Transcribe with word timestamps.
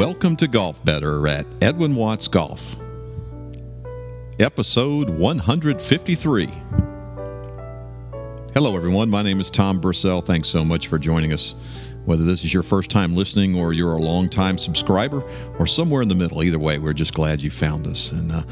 Welcome 0.00 0.36
to 0.36 0.48
Golf 0.48 0.82
Better 0.82 1.28
at 1.28 1.44
Edwin 1.60 1.94
Watts 1.94 2.26
Golf, 2.26 2.74
episode 4.38 5.10
153. 5.10 6.46
Hello, 8.54 8.76
everyone. 8.78 9.10
My 9.10 9.20
name 9.20 9.40
is 9.40 9.50
Tom 9.50 9.78
Bursell. 9.78 10.24
Thanks 10.24 10.48
so 10.48 10.64
much 10.64 10.86
for 10.86 10.98
joining 10.98 11.34
us. 11.34 11.54
Whether 12.06 12.24
this 12.24 12.44
is 12.44 12.54
your 12.54 12.62
first 12.62 12.90
time 12.90 13.14
listening 13.14 13.54
or 13.54 13.74
you're 13.74 13.92
a 13.92 14.00
long-time 14.00 14.56
subscriber 14.56 15.22
or 15.58 15.66
somewhere 15.66 16.00
in 16.00 16.08
the 16.08 16.14
middle, 16.14 16.42
either 16.42 16.58
way, 16.58 16.78
we're 16.78 16.94
just 16.94 17.12
glad 17.12 17.42
you 17.42 17.50
found 17.50 17.86
us. 17.86 18.10
And 18.10 18.32
uh, 18.32 18.44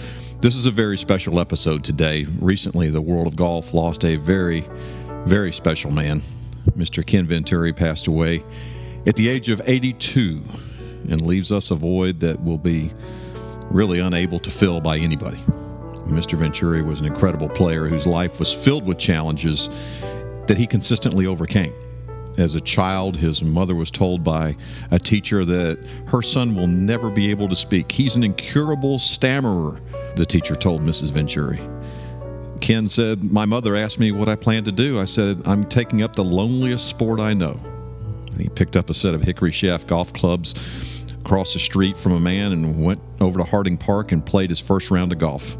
this 0.43 0.54
is 0.54 0.67
a 0.67 0.71
very 0.71 0.99
special 0.99 1.40
episode 1.40 1.82
today. 1.82 2.26
Recently, 2.40 2.90
the 2.90 3.00
world 3.00 3.26
of 3.26 3.36
golf 3.36 3.72
lost 3.72 4.04
a 4.04 4.17
very, 4.17 4.68
very 5.25 5.54
special 5.54 5.93
man. 5.93 6.21
Mr. 6.76 7.07
Ken 7.07 7.26
Venturi 7.26 7.72
passed 7.72 8.07
away 8.07 8.44
at 9.07 9.17
the 9.17 9.30
age 9.30 9.49
of 9.49 9.62
82 9.64 10.43
and 11.08 11.21
leaves 11.21 11.53
us 11.53 11.71
a 11.71 11.75
void 11.75 12.21
that 12.21 12.43
will 12.43 12.58
be 12.58 12.93
really 13.71 14.00
unable 14.00 14.40
to 14.40 14.50
fill 14.50 14.80
by 14.80 14.98
anybody. 14.98 15.43
Mr. 16.07 16.39
Venturi 16.39 16.82
was 16.82 17.00
an 17.00 17.07
incredible 17.07 17.48
player 17.48 17.86
whose 17.86 18.07
life 18.07 18.39
was 18.39 18.53
filled 18.53 18.86
with 18.86 18.98
challenges 18.98 19.68
that 20.46 20.57
he 20.57 20.67
consistently 20.67 21.26
overcame. 21.26 21.72
As 22.39 22.54
a 22.54 22.61
child, 22.61 23.17
his 23.17 23.43
mother 23.43 23.75
was 23.75 23.90
told 23.90 24.22
by 24.22 24.57
a 24.90 24.98
teacher 24.98 25.44
that 25.44 25.79
her 26.07 26.22
son 26.22 26.54
will 26.54 26.68
never 26.68 27.11
be 27.11 27.31
able 27.31 27.48
to 27.48 27.56
speak. 27.56 27.90
He's 27.90 28.17
an 28.17 28.22
incurable 28.22 28.98
stammerer, 28.98 29.81
the 30.17 30.25
teacher 30.25 30.54
told 30.54 30.82
Mrs. 30.82 31.11
Venturi. 31.11 31.61
Ken 32.61 32.89
said, 32.89 33.25
My 33.25 33.45
mother 33.45 33.77
asked 33.77 33.98
me 33.98 34.12
what 34.12 34.28
I 34.28 34.36
planned 34.36 34.67
to 34.67 34.73
do. 34.73 35.01
I 35.01 35.05
said, 35.05 35.42
I'm 35.45 35.64
taking 35.64 36.03
up 36.03 36.17
the 36.17 36.25
loneliest 36.25 36.86
sport 36.86 37.20
I 37.20 37.34
know. 37.34 37.61
He 38.37 38.48
picked 38.48 38.77
up 38.77 38.91
a 38.91 38.95
set 38.95 39.15
of 39.15 39.23
hickory 39.23 39.53
shaft 39.53 39.87
golf 39.87 40.12
clubs 40.12 40.55
across 41.21 41.53
the 41.53 41.59
street 41.59 41.97
from 41.97 42.12
a 42.12 42.21
man 42.21 42.53
and 42.53 42.83
went 42.85 43.01
over 43.20 43.39
to 43.39 43.45
Harding 43.45 43.77
Park 43.77 44.12
and 44.12 44.25
played 44.25 44.51
his 44.51 44.61
first 44.61 44.91
round 44.91 45.12
of 45.12 45.19
golf. 45.19 45.57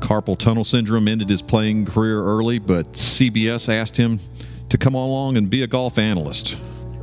Carpal 0.00 0.38
tunnel 0.38 0.64
syndrome 0.64 1.08
ended 1.08 1.28
his 1.28 1.42
playing 1.42 1.84
career 1.86 2.22
early, 2.22 2.58
but 2.58 2.92
CBS 2.92 3.68
asked 3.68 3.96
him 3.96 4.20
to 4.68 4.78
come 4.78 4.94
along 4.94 5.36
and 5.36 5.50
be 5.50 5.62
a 5.62 5.66
golf 5.66 5.98
analyst. 5.98 6.56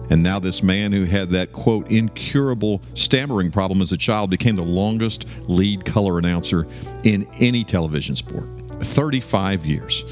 And 0.10 0.22
now, 0.22 0.40
this 0.40 0.62
man 0.62 0.92
who 0.92 1.06
had 1.06 1.32
that 1.32 1.52
quote, 1.52 1.90
incurable 1.90 2.82
stammering 2.94 3.52
problem 3.52 3.82
as 3.82 3.92
a 3.92 3.98
child 3.98 4.30
became 4.30 4.56
the 4.56 4.62
longest 4.62 5.26
lead 5.48 5.84
color 5.84 6.20
announcer 6.20 6.68
in 7.04 7.28
any 7.40 7.64
television 7.64 8.16
sport 8.16 8.48
35 8.82 9.66
years. 9.66 10.04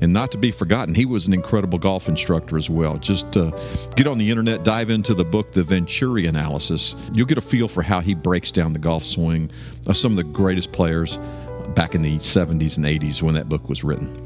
And 0.00 0.12
not 0.12 0.30
to 0.32 0.38
be 0.38 0.50
forgotten, 0.50 0.94
he 0.94 1.06
was 1.06 1.26
an 1.26 1.34
incredible 1.34 1.78
golf 1.78 2.08
instructor 2.08 2.56
as 2.56 2.70
well. 2.70 2.98
Just 2.98 3.36
uh, 3.36 3.50
get 3.96 4.06
on 4.06 4.18
the 4.18 4.30
internet, 4.30 4.62
dive 4.62 4.90
into 4.90 5.14
the 5.14 5.24
book, 5.24 5.52
The 5.52 5.64
Venturi 5.64 6.26
Analysis. 6.26 6.94
You'll 7.12 7.26
get 7.26 7.38
a 7.38 7.42
feel 7.42 7.68
for 7.68 7.82
how 7.82 8.00
he 8.00 8.14
breaks 8.14 8.52
down 8.52 8.72
the 8.72 8.78
golf 8.78 9.04
swing 9.04 9.50
of 9.86 9.96
some 9.96 10.12
of 10.12 10.16
the 10.16 10.24
greatest 10.24 10.72
players 10.72 11.18
back 11.74 11.94
in 11.94 12.02
the 12.02 12.18
70s 12.18 12.76
and 12.76 12.86
80s 12.86 13.22
when 13.22 13.34
that 13.34 13.48
book 13.48 13.68
was 13.68 13.82
written. 13.82 14.24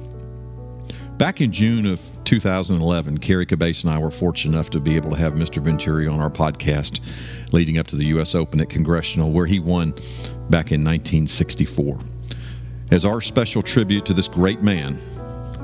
Back 1.19 1.41
in 1.41 1.53
June 1.53 1.87
of 1.87 2.01
2011, 2.25 3.19
Kerry 3.19 3.47
Cabase 3.47 3.85
and 3.85 3.93
I 3.93 3.99
were 3.99 4.11
fortunate 4.11 4.55
enough 4.55 4.71
to 4.71 4.81
be 4.81 4.97
able 4.97 5.11
to 5.11 5.17
have 5.17 5.35
Mr. 5.35 5.63
Venturi 5.63 6.09
on 6.09 6.21
our 6.21 6.31
podcast 6.31 7.01
leading 7.53 7.79
up 7.79 7.87
to 7.89 7.97
the 7.97 8.07
U.S. 8.07 8.35
Open 8.35 8.61
at 8.61 8.69
Congressional, 8.69 9.31
where 9.31 9.47
he 9.47 9.61
won 9.61 9.93
back 10.51 10.73
in 10.73 10.83
1964. 10.83 11.99
As 12.91 13.05
our 13.05 13.21
special 13.21 13.63
tribute 13.63 14.05
to 14.07 14.15
this 14.15 14.29
great 14.29 14.63
man, 14.63 14.99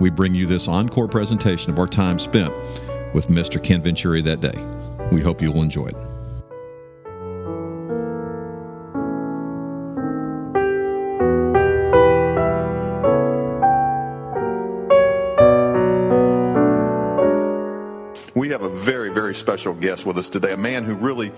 we 0.00 0.10
bring 0.10 0.34
you 0.34 0.46
this 0.46 0.68
encore 0.68 1.08
presentation 1.08 1.70
of 1.70 1.78
our 1.78 1.86
time 1.86 2.18
spent 2.18 2.52
with 3.14 3.28
Mr. 3.28 3.62
Ken 3.62 3.82
Venturi 3.82 4.22
that 4.22 4.40
day. 4.40 4.54
We 5.10 5.20
hope 5.20 5.40
you'll 5.42 5.62
enjoy 5.62 5.86
it. 5.86 5.96
We 18.34 18.50
have 18.50 18.62
a 18.62 18.68
very, 18.68 19.12
very 19.12 19.34
special 19.34 19.74
guest 19.74 20.06
with 20.06 20.16
us 20.16 20.28
today, 20.28 20.52
a 20.52 20.56
man 20.56 20.84
who 20.84 20.94
really 20.94 21.32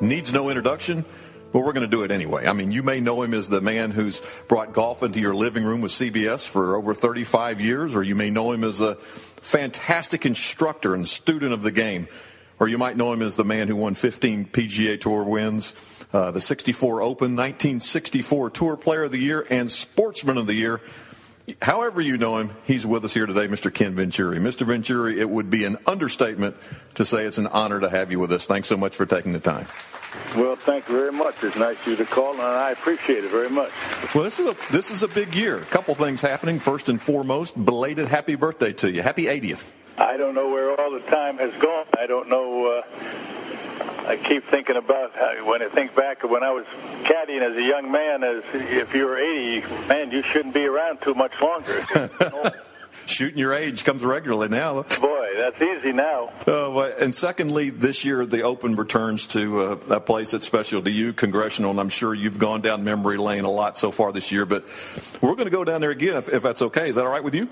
needs 0.00 0.32
no 0.32 0.48
introduction 0.48 1.04
but 1.52 1.60
we're 1.60 1.72
going 1.72 1.88
to 1.88 1.96
do 1.96 2.02
it 2.02 2.10
anyway. 2.10 2.46
I 2.46 2.52
mean, 2.52 2.72
you 2.72 2.82
may 2.82 3.00
know 3.00 3.22
him 3.22 3.34
as 3.34 3.48
the 3.48 3.60
man 3.60 3.90
who's 3.90 4.22
brought 4.48 4.72
golf 4.72 5.02
into 5.02 5.20
your 5.20 5.34
living 5.34 5.64
room 5.64 5.80
with 5.80 5.92
CBS 5.92 6.48
for 6.48 6.76
over 6.76 6.94
35 6.94 7.60
years, 7.60 7.94
or 7.96 8.02
you 8.02 8.14
may 8.14 8.30
know 8.30 8.52
him 8.52 8.64
as 8.64 8.80
a 8.80 8.96
fantastic 8.96 10.26
instructor 10.26 10.94
and 10.94 11.06
student 11.06 11.52
of 11.52 11.62
the 11.62 11.70
game, 11.70 12.08
or 12.58 12.68
you 12.68 12.78
might 12.78 12.96
know 12.96 13.12
him 13.12 13.22
as 13.22 13.36
the 13.36 13.44
man 13.44 13.68
who 13.68 13.76
won 13.76 13.94
15 13.94 14.46
PGA 14.46 15.00
Tour 15.00 15.24
wins, 15.24 15.74
uh, 16.12 16.30
the 16.30 16.40
64 16.40 17.02
Open, 17.02 17.36
1964 17.36 18.50
Tour 18.50 18.76
Player 18.76 19.04
of 19.04 19.12
the 19.12 19.18
Year, 19.18 19.46
and 19.48 19.70
Sportsman 19.70 20.38
of 20.38 20.46
the 20.46 20.54
Year. 20.54 20.80
However, 21.62 22.00
you 22.00 22.16
know 22.16 22.38
him, 22.38 22.50
he's 22.64 22.84
with 22.84 23.04
us 23.04 23.14
here 23.14 23.26
today, 23.26 23.46
Mr. 23.46 23.72
Ken 23.72 23.94
Venturi. 23.94 24.38
Mr. 24.38 24.66
Venturi, 24.66 25.20
it 25.20 25.30
would 25.30 25.48
be 25.48 25.64
an 25.64 25.76
understatement 25.86 26.56
to 26.94 27.04
say 27.04 27.24
it's 27.24 27.38
an 27.38 27.46
honor 27.46 27.78
to 27.80 27.88
have 27.88 28.10
you 28.10 28.18
with 28.18 28.32
us. 28.32 28.46
Thanks 28.46 28.66
so 28.66 28.76
much 28.76 28.96
for 28.96 29.06
taking 29.06 29.32
the 29.32 29.38
time. 29.38 29.66
Well, 30.34 30.56
thank 30.56 30.88
you 30.88 30.94
very 30.94 31.12
much. 31.12 31.42
It's 31.44 31.56
nice 31.56 31.80
of 31.82 31.86
you 31.88 31.96
to 31.96 32.04
call, 32.04 32.32
and 32.32 32.42
I 32.42 32.70
appreciate 32.72 33.24
it 33.24 33.30
very 33.30 33.50
much. 33.50 33.70
Well, 34.14 34.24
this 34.24 34.38
is 34.38 34.50
a 34.50 34.72
this 34.72 34.90
is 34.90 35.02
a 35.02 35.08
big 35.08 35.34
year. 35.34 35.58
A 35.58 35.64
couple 35.66 35.94
things 35.94 36.20
happening. 36.20 36.58
First 36.58 36.88
and 36.88 37.00
foremost, 37.00 37.62
belated 37.62 38.08
happy 38.08 38.34
birthday 38.34 38.72
to 38.74 38.90
you. 38.90 39.02
Happy 39.02 39.24
80th. 39.24 39.70
I 39.98 40.16
don't 40.16 40.34
know 40.34 40.50
where 40.50 40.78
all 40.78 40.90
the 40.90 41.00
time 41.00 41.38
has 41.38 41.54
gone. 41.54 41.86
I 41.98 42.06
don't 42.06 42.28
know. 42.28 42.66
Uh, 42.66 42.82
I 44.06 44.16
keep 44.16 44.44
thinking 44.44 44.76
about 44.76 45.14
how, 45.14 45.44
when 45.48 45.62
I 45.62 45.68
think 45.68 45.94
back 45.94 46.22
when 46.22 46.42
I 46.42 46.52
was 46.52 46.66
caddying 47.02 47.42
as 47.42 47.56
a 47.56 47.62
young 47.62 47.90
man. 47.90 48.22
As 48.22 48.42
if 48.52 48.94
you 48.94 49.06
were 49.06 49.18
80, 49.18 49.66
man, 49.88 50.10
you 50.10 50.22
shouldn't 50.22 50.54
be 50.54 50.66
around 50.66 51.00
too 51.02 51.14
much 51.14 51.40
longer. 51.40 51.86
shooting 53.04 53.38
your 53.38 53.52
age 53.52 53.84
comes 53.84 54.02
regularly 54.02 54.48
now. 54.48 54.82
Boy, 54.82 55.28
that's 55.36 55.60
easy 55.60 55.92
now. 55.92 56.32
Uh, 56.46 56.90
and 57.00 57.14
secondly, 57.14 57.70
this 57.70 58.04
year 58.04 58.24
the 58.24 58.42
Open 58.42 58.76
returns 58.76 59.26
to 59.28 59.60
uh, 59.60 59.96
a 59.96 60.00
place 60.00 60.30
that's 60.30 60.46
special 60.46 60.82
to 60.82 60.90
you, 60.90 61.12
Congressional, 61.12 61.70
and 61.70 61.80
I'm 61.80 61.88
sure 61.88 62.14
you've 62.14 62.38
gone 62.38 62.60
down 62.60 62.84
memory 62.84 63.16
lane 63.16 63.44
a 63.44 63.50
lot 63.50 63.76
so 63.76 63.90
far 63.90 64.12
this 64.12 64.32
year. 64.32 64.46
But 64.46 64.64
we're 65.20 65.34
going 65.34 65.46
to 65.46 65.50
go 65.50 65.64
down 65.64 65.80
there 65.80 65.90
again 65.90 66.16
if, 66.16 66.28
if 66.28 66.42
that's 66.42 66.62
okay. 66.62 66.88
Is 66.88 66.94
that 66.94 67.04
all 67.04 67.12
right 67.12 67.24
with 67.24 67.34
you? 67.34 67.48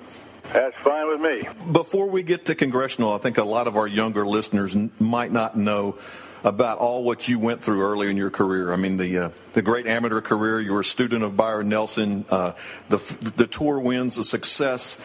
That's 0.53 0.77
fine 0.79 1.09
with 1.09 1.21
me. 1.21 1.49
Before 1.73 2.09
we 2.09 2.23
get 2.23 2.47
to 2.47 2.55
Congressional, 2.55 3.13
I 3.13 3.19
think 3.19 3.39
a 3.39 3.45
lot 3.45 3.67
of 3.67 3.77
our 3.77 3.87
younger 3.87 4.27
listeners 4.27 4.77
might 5.01 5.33
not 5.33 5.57
know 5.57 5.99
about 6.45 6.79
all 6.79 7.03
what 7.03 7.27
you 7.27 7.39
went 7.39 7.63
through 7.63 7.83
early 7.83 8.11
in 8.11 8.19
your 8.19 8.31
career. 8.31 8.73
I 8.73 8.77
mean, 8.77 8.99
the 8.99 9.19
uh, 9.19 9.31
the 9.55 9.63
great 9.63 9.87
amateur 9.87 10.21
career. 10.21 10.61
You 10.61 10.75
were 10.75 10.81
a 10.81 10.85
student 10.85 11.25
of 11.25 11.37
Byron 11.37 11.71
Nelson. 11.71 12.27
Uh, 12.29 12.53
the 12.91 12.99
the 13.37 13.47
tour 13.47 13.81
wins, 13.81 14.17
the 14.17 14.25
success, 14.25 14.99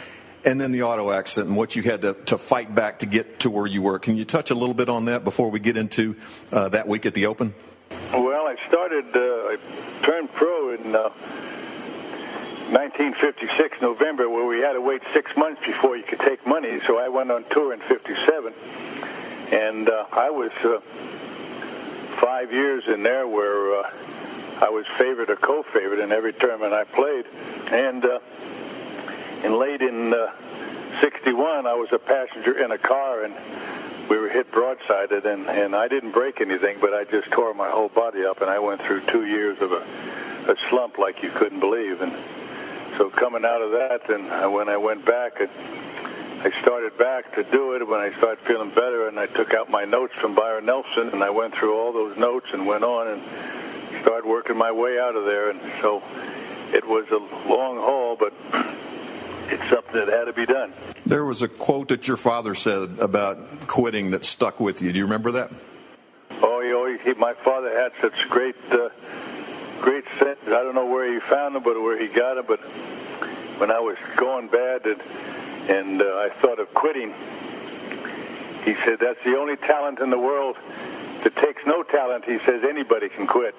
and 0.45 0.59
then 0.59 0.72
the 0.72 0.83
auto 0.83 1.11
accident 1.11 1.50
and 1.50 1.57
what 1.57 1.75
you 1.75 1.83
had 1.83 2.01
to, 2.01 2.13
to 2.13 2.38
fight 2.38 2.73
back 2.73 3.00
to 3.00 3.05
get 3.05 3.39
to 3.41 3.50
where 3.50 3.67
you 3.67 3.81
were. 3.81 4.00
Can 4.00 4.17
you 4.17 4.25
touch 4.25 4.51
a 4.51 4.55
little 4.55 4.73
bit 4.73 4.89
on 4.89 5.05
that 5.05 5.23
before 5.23 5.50
we 5.50 5.59
get 5.59 5.77
into 5.77 6.16
uh, 6.51 6.69
that 6.69 6.88
week 6.88 7.05
at 7.05 7.13
the 7.13 7.25
Open? 7.25 7.53
Well, 8.11 8.47
I 8.47 8.55
started, 8.67 9.16
uh, 9.16 9.19
I 9.19 9.57
turned 10.03 10.31
pro 10.33 10.73
in 10.73 10.95
uh, 10.95 11.09
1956, 12.69 13.81
November, 13.81 14.29
where 14.29 14.45
we 14.45 14.59
had 14.59 14.73
to 14.73 14.81
wait 14.81 15.01
six 15.13 15.35
months 15.35 15.61
before 15.66 15.97
you 15.97 16.03
could 16.03 16.19
take 16.19 16.45
money. 16.45 16.79
So 16.85 17.00
I 17.00 17.09
went 17.09 17.31
on 17.31 17.44
tour 17.45 17.73
in 17.73 17.79
57. 17.81 18.53
And 19.51 19.89
uh, 19.89 20.06
I 20.11 20.29
was 20.29 20.51
uh, 20.63 20.79
five 22.21 22.53
years 22.53 22.88
in 22.88 23.01
there 23.01 23.27
where 23.27 23.79
uh, 23.79 23.91
I 24.61 24.69
was 24.69 24.85
favorite 24.97 25.31
or 25.31 25.35
co-favorite 25.35 26.00
in 26.00 26.11
every 26.11 26.33
tournament 26.33 26.73
I 26.73 26.83
played. 26.83 27.25
And 27.71 28.06
and 29.44 29.57
late 29.57 29.81
in 29.81 30.13
uh, 30.13 30.31
61, 31.01 31.65
I 31.65 31.74
was 31.74 31.91
a 31.91 32.00
passenger 32.00 32.63
in 32.63 32.71
a 32.71 32.77
car, 32.77 33.24
and 33.24 33.33
we 34.09 34.18
were 34.18 34.30
hit 34.30 34.51
broadsided, 34.51 35.25
and, 35.25 35.47
and 35.47 35.75
I 35.75 35.88
didn't 35.88 36.12
break 36.12 36.41
anything, 36.41 36.77
but 36.81 36.94
I 36.94 37.06
just 37.06 37.31
tore 37.31 37.53
my 37.53 37.69
whole 37.69 37.89
body 37.89 38.25
up, 38.25 38.41
and 38.41 38.50
I 38.50 38.59
went 38.59 38.81
through 38.81 39.01
two 39.01 39.25
years 39.25 39.62
of 39.62 39.71
a, 39.71 39.86
a 40.51 40.56
slump 40.69 40.97
like 40.97 41.24
you 41.24 41.30
couldn't 41.30 41.59
believe. 41.59 42.01
And 42.01 42.12
so 42.97 43.09
coming 43.09 43.45
out 43.45 43.62
of 43.62 43.71
that, 43.71 44.09
and 44.09 44.53
when 44.53 44.68
I 44.68 44.77
went 44.77 45.06
back, 45.06 45.39
it, 45.39 45.50
I 46.41 46.51
started 46.62 46.97
back 46.97 47.36
to 47.36 47.44
do 47.44 47.75
it 47.75 47.88
when 47.88 48.00
I 48.00 48.12
started 48.13 48.39
feeling 48.39 48.69
better, 48.71 49.07
and 49.07 49.19
I 49.19 49.27
took 49.27 49.53
out 49.53 49.69
my 49.69 49.86
notes 49.86 50.15
from 50.15 50.36
Byron 50.36 50.65
Nelson, 50.65 51.09
and 51.09 51.24
I 51.24 51.30
went 51.30 51.53
through 51.53 51.77
all 51.77 51.94
those 51.94 52.18
notes 52.18 52.47
and 52.51 52.68
went 52.68 52.83
on 52.83 53.07
and 53.07 54.01
started 54.01 54.27
working 54.27 54.57
my 54.57 54.71
way 54.71 55.00
out 55.00 55.15
of 55.15 55.25
there. 55.25 55.50
And 55.50 55.62
so 55.81 56.01
it 56.74 56.86
was 56.88 57.07
a 57.09 57.18
long 57.47 57.77
haul, 57.77 58.15
but 58.15 58.33
it's 59.51 59.69
something 59.69 59.94
that 59.94 60.07
had 60.07 60.25
to 60.25 60.34
be 60.34 60.46
done. 60.46 60.74
There 61.06 61.25
was 61.25 61.42
a 61.42 61.48
quote 61.48 61.90
that 61.90 62.07
your 62.07 62.18
father 62.18 62.54
said 62.54 63.00
about 63.00 63.38
quitting 63.68 64.12
that 64.12 64.25
stuck 64.25 64.60
with 64.60 64.81
you. 64.81 64.92
Do 64.92 64.98
you 65.00 65.06
remember 65.06 65.31
that? 65.31 65.51
Oh, 66.42 66.62
he 66.62 66.72
always, 66.74 67.01
he, 67.01 67.13
my 67.13 67.34
father 67.34 67.75
had 67.75 67.92
such 68.01 68.30
great, 68.30 68.56
uh, 68.72 68.90
great 69.81 70.06
sense. 70.19 70.40
I 70.46 70.50
don't 70.63 70.75
know 70.75 70.86
where 70.86 71.12
he 71.12 71.19
found 71.19 71.56
them, 71.56 71.63
but 71.63 71.81
where 71.81 72.00
he 72.00 72.07
got 72.07 72.36
them. 72.36 72.46
But 72.48 72.60
when 73.60 73.72
I 73.72 73.80
was 73.80 73.98
going 74.16 74.48
bad 74.48 74.86
and, 74.86 75.01
and 75.69 76.01
uh, 76.01 76.06
I 76.06 76.30
thought 76.30 76.60
of 76.60 76.74
quitting, 76.74 77.13
he 78.63 78.75
said, 78.86 79.00
that's 79.00 79.24
the 79.24 79.38
only 79.38 79.56
talent 79.57 80.00
in 80.00 80.10
the 80.10 80.19
world 80.19 80.57
that 81.24 81.36
takes 81.36 81.66
no 81.66 81.84
talent. 81.84 82.25
He 82.25 82.40
says 82.40 82.63
anybody 82.63 83.10
can 83.10 83.28
quit. 83.28 83.56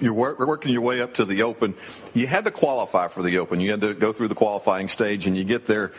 You're 0.00 0.14
working 0.14 0.72
your 0.72 0.82
way 0.82 1.02
up 1.02 1.14
to 1.14 1.24
the 1.24 1.42
Open. 1.42 1.74
You 2.14 2.26
had 2.26 2.44
to 2.46 2.50
qualify 2.50 3.08
for 3.08 3.22
the 3.22 3.38
Open. 3.38 3.60
You 3.60 3.72
had 3.72 3.82
to 3.82 3.92
go 3.92 4.12
through 4.12 4.28
the 4.28 4.34
qualifying 4.34 4.88
stage, 4.88 5.26
and 5.26 5.36
you 5.36 5.44
get 5.44 5.66
there. 5.66 5.92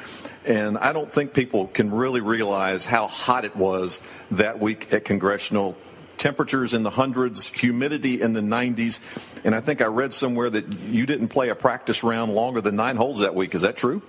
And 0.43 0.77
I 0.77 0.91
don't 0.91 1.09
think 1.09 1.33
people 1.33 1.67
can 1.67 1.91
really 1.91 2.21
realize 2.21 2.85
how 2.85 3.07
hot 3.07 3.45
it 3.45 3.55
was 3.55 4.01
that 4.31 4.59
week 4.59 4.91
at 4.91 5.05
Congressional 5.05 5.77
temperatures 6.17 6.73
in 6.73 6.83
the 6.83 6.89
hundreds, 6.89 7.47
humidity 7.47 8.21
in 8.21 8.33
the 8.33 8.41
90s. 8.41 8.99
And 9.43 9.55
I 9.55 9.61
think 9.61 9.81
I 9.81 9.85
read 9.85 10.13
somewhere 10.13 10.49
that 10.49 10.79
you 10.81 11.05
didn't 11.05 11.29
play 11.29 11.49
a 11.49 11.55
practice 11.55 12.03
round 12.03 12.33
longer 12.33 12.61
than 12.61 12.75
nine 12.75 12.95
holes 12.95 13.19
that 13.19 13.33
week. 13.33 13.55
Is 13.55 13.61
that 13.63 13.75
true? 13.75 14.01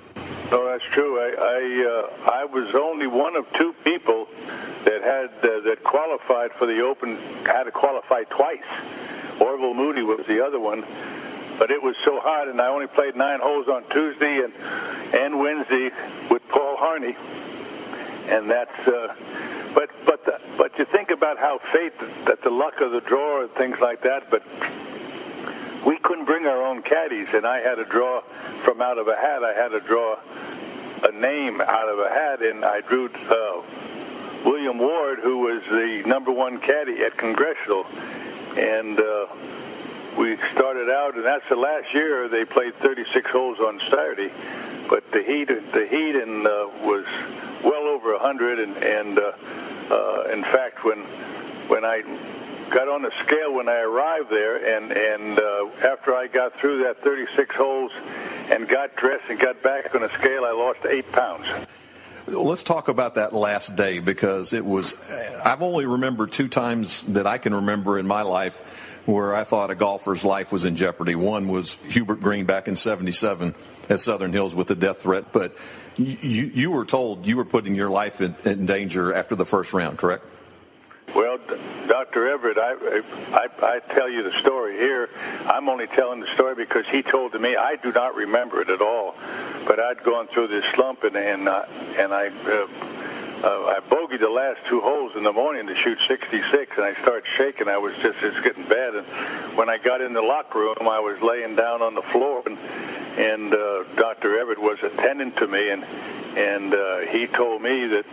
No, 0.50 0.66
that's 0.66 0.84
true. 0.84 1.18
I 1.18 1.32
I, 1.38 2.24
uh, 2.26 2.30
I 2.30 2.44
was 2.44 2.74
only 2.74 3.06
one 3.06 3.36
of 3.36 3.50
two 3.54 3.74
people 3.84 4.28
that 4.84 5.02
had 5.02 5.30
uh, 5.42 5.60
that 5.60 5.82
qualified 5.82 6.52
for 6.52 6.66
the 6.66 6.80
Open. 6.80 7.16
Had 7.46 7.64
to 7.64 7.70
qualify 7.70 8.24
twice. 8.24 8.60
Orville 9.42 9.74
Moody 9.74 10.02
was 10.02 10.24
the 10.26 10.44
other 10.44 10.60
one, 10.60 10.84
but 11.58 11.72
it 11.72 11.82
was 11.82 11.96
so 12.04 12.20
hot, 12.20 12.46
and 12.46 12.60
I 12.60 12.68
only 12.68 12.86
played 12.86 13.16
nine 13.16 13.40
holes 13.40 13.66
on 13.68 13.82
Tuesday 13.90 14.38
and 14.38 14.52
and 15.12 15.40
Wednesday 15.40 15.90
with 16.30 16.46
Paul 16.48 16.76
Harney, 16.76 17.16
and 18.28 18.48
that's. 18.48 18.88
Uh, 18.88 19.14
but 19.74 19.90
but 20.06 20.24
the, 20.24 20.40
but 20.56 20.78
you 20.78 20.84
think 20.84 21.10
about 21.10 21.38
how 21.38 21.58
fate 21.58 21.92
that 22.26 22.42
the 22.42 22.50
luck 22.50 22.80
of 22.80 22.92
the 22.92 23.00
draw 23.00 23.42
and 23.42 23.50
things 23.52 23.80
like 23.80 24.02
that, 24.02 24.30
but 24.30 24.42
we 25.84 25.98
couldn't 25.98 26.26
bring 26.26 26.46
our 26.46 26.64
own 26.64 26.82
caddies, 26.82 27.28
and 27.34 27.44
I 27.44 27.60
had 27.60 27.76
to 27.76 27.84
draw 27.84 28.20
from 28.62 28.80
out 28.80 28.98
of 28.98 29.08
a 29.08 29.16
hat. 29.16 29.42
I 29.42 29.54
had 29.54 29.68
to 29.68 29.80
draw 29.80 30.18
a 31.02 31.10
name 31.10 31.60
out 31.60 31.88
of 31.88 31.98
a 31.98 32.08
hat, 32.08 32.42
and 32.42 32.64
I 32.64 32.80
drew 32.80 33.10
uh, 33.28 33.62
William 34.44 34.78
Ward, 34.78 35.18
who 35.18 35.38
was 35.38 35.62
the 35.64 36.02
number 36.06 36.30
one 36.30 36.58
caddy 36.58 37.02
at 37.02 37.16
Congressional, 37.16 37.86
and 38.56 38.98
uh, 38.98 39.26
we 40.16 40.36
started 40.52 40.90
out, 40.90 41.14
and 41.14 41.24
that's 41.24 41.48
the 41.48 41.56
last 41.56 41.92
year 41.94 42.28
they 42.28 42.44
played 42.44 42.74
36 42.76 43.30
holes 43.30 43.58
on 43.58 43.80
Saturday, 43.80 44.30
but 44.88 45.10
the 45.10 45.22
heat 45.22 45.46
the 45.46 45.86
heat 45.86 46.16
and 46.16 46.46
uh, 46.46 46.68
was 46.82 47.06
well 47.64 47.84
over 47.84 48.12
100, 48.12 48.58
and 48.58 48.76
and 48.78 49.18
uh, 49.18 49.32
uh, 49.90 50.28
in 50.32 50.42
fact 50.42 50.84
when 50.84 50.98
when 51.68 51.84
I 51.84 52.02
got 52.70 52.88
on 52.88 53.02
the 53.02 53.12
scale 53.24 53.54
when 53.54 53.68
I 53.68 53.80
arrived 53.80 54.30
there, 54.30 54.76
and 54.76 54.92
and 54.92 55.38
uh, 55.38 55.68
after 55.84 56.14
I 56.14 56.26
got 56.26 56.58
through 56.58 56.84
that 56.84 57.02
36 57.02 57.54
holes 57.54 57.92
and 58.50 58.68
got 58.68 58.94
dressed 58.96 59.30
and 59.30 59.38
got 59.38 59.62
back 59.62 59.94
on 59.94 60.02
the 60.02 60.10
scale, 60.10 60.44
I 60.44 60.52
lost 60.52 60.80
eight 60.86 61.10
pounds. 61.12 61.46
Let's 62.26 62.62
talk 62.62 62.88
about 62.88 63.16
that 63.16 63.32
last 63.32 63.74
day 63.74 63.98
because 63.98 64.52
it 64.52 64.64
was. 64.64 64.94
I've 65.44 65.62
only 65.62 65.86
remembered 65.86 66.30
two 66.30 66.46
times 66.46 67.02
that 67.04 67.26
I 67.26 67.38
can 67.38 67.54
remember 67.54 67.98
in 67.98 68.06
my 68.06 68.22
life 68.22 68.60
where 69.06 69.34
I 69.34 69.42
thought 69.42 69.70
a 69.70 69.74
golfer's 69.74 70.24
life 70.24 70.52
was 70.52 70.64
in 70.64 70.76
jeopardy. 70.76 71.16
One 71.16 71.48
was 71.48 71.74
Hubert 71.88 72.20
Green 72.20 72.44
back 72.44 72.68
in 72.68 72.76
'77 72.76 73.54
at 73.88 73.98
Southern 73.98 74.32
Hills 74.32 74.54
with 74.54 74.70
a 74.70 74.76
death 74.76 75.02
threat, 75.02 75.32
but 75.32 75.56
you 75.96 76.50
you 76.54 76.70
were 76.70 76.84
told 76.84 77.26
you 77.26 77.36
were 77.36 77.44
putting 77.44 77.74
your 77.74 77.90
life 77.90 78.20
in, 78.20 78.36
in 78.44 78.66
danger 78.66 79.12
after 79.12 79.34
the 79.34 79.44
first 79.44 79.72
round, 79.72 79.98
correct? 79.98 80.24
Dr. 82.12 82.28
Everett, 82.28 82.58
I, 82.58 83.00
I, 83.32 83.48
I 83.62 83.78
tell 83.94 84.06
you 84.06 84.22
the 84.22 84.38
story 84.38 84.76
here. 84.76 85.08
I'm 85.46 85.70
only 85.70 85.86
telling 85.86 86.20
the 86.20 86.26
story 86.34 86.54
because 86.54 86.86
he 86.86 87.02
told 87.02 87.32
to 87.32 87.38
me. 87.38 87.56
I 87.56 87.76
do 87.76 87.90
not 87.90 88.14
remember 88.14 88.60
it 88.60 88.68
at 88.68 88.82
all, 88.82 89.14
but 89.66 89.80
I'd 89.80 90.02
gone 90.02 90.26
through 90.26 90.48
this 90.48 90.64
slump 90.74 91.04
and 91.04 91.16
and 91.16 91.48
uh, 91.48 91.64
and 91.96 92.12
I. 92.12 92.28
Uh, 92.28 92.68
uh, 93.42 93.74
I 93.76 93.80
bogeyed 93.80 94.20
the 94.20 94.28
last 94.28 94.60
two 94.68 94.80
holes 94.80 95.16
in 95.16 95.24
the 95.24 95.32
morning 95.32 95.66
to 95.66 95.74
shoot 95.74 95.98
66, 96.06 96.76
and 96.76 96.86
I 96.86 96.94
started 97.02 97.24
shaking. 97.26 97.66
I 97.66 97.76
was 97.76 97.96
just 97.96 98.22
it's 98.22 98.40
getting 98.40 98.62
bad. 98.68 98.94
And 98.94 99.04
when 99.56 99.68
I 99.68 99.78
got 99.78 100.00
in 100.00 100.12
the 100.12 100.22
locker 100.22 100.60
room, 100.60 100.76
I 100.82 101.00
was 101.00 101.20
laying 101.22 101.56
down 101.56 101.82
on 101.82 101.94
the 101.94 102.02
floor, 102.02 102.42
and 102.46 102.58
and 103.18 103.54
uh, 103.54 103.84
Dr. 103.96 104.38
Everett 104.38 104.60
was 104.60 104.80
attending 104.82 105.32
to 105.32 105.48
me, 105.48 105.70
and 105.70 105.82
and 106.36 106.74
uh, 106.74 106.98
he 106.98 107.26
told 107.26 107.62
me 107.62 107.86
that 107.86 108.04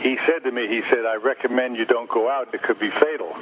he 0.00 0.16
said 0.26 0.44
to 0.44 0.50
me, 0.50 0.66
he 0.66 0.82
said, 0.82 1.04
I 1.04 1.16
recommend 1.16 1.76
you 1.76 1.84
don't 1.84 2.08
go 2.08 2.30
out. 2.30 2.54
It 2.54 2.62
could 2.62 2.78
be 2.78 2.90
fatal. 2.90 3.36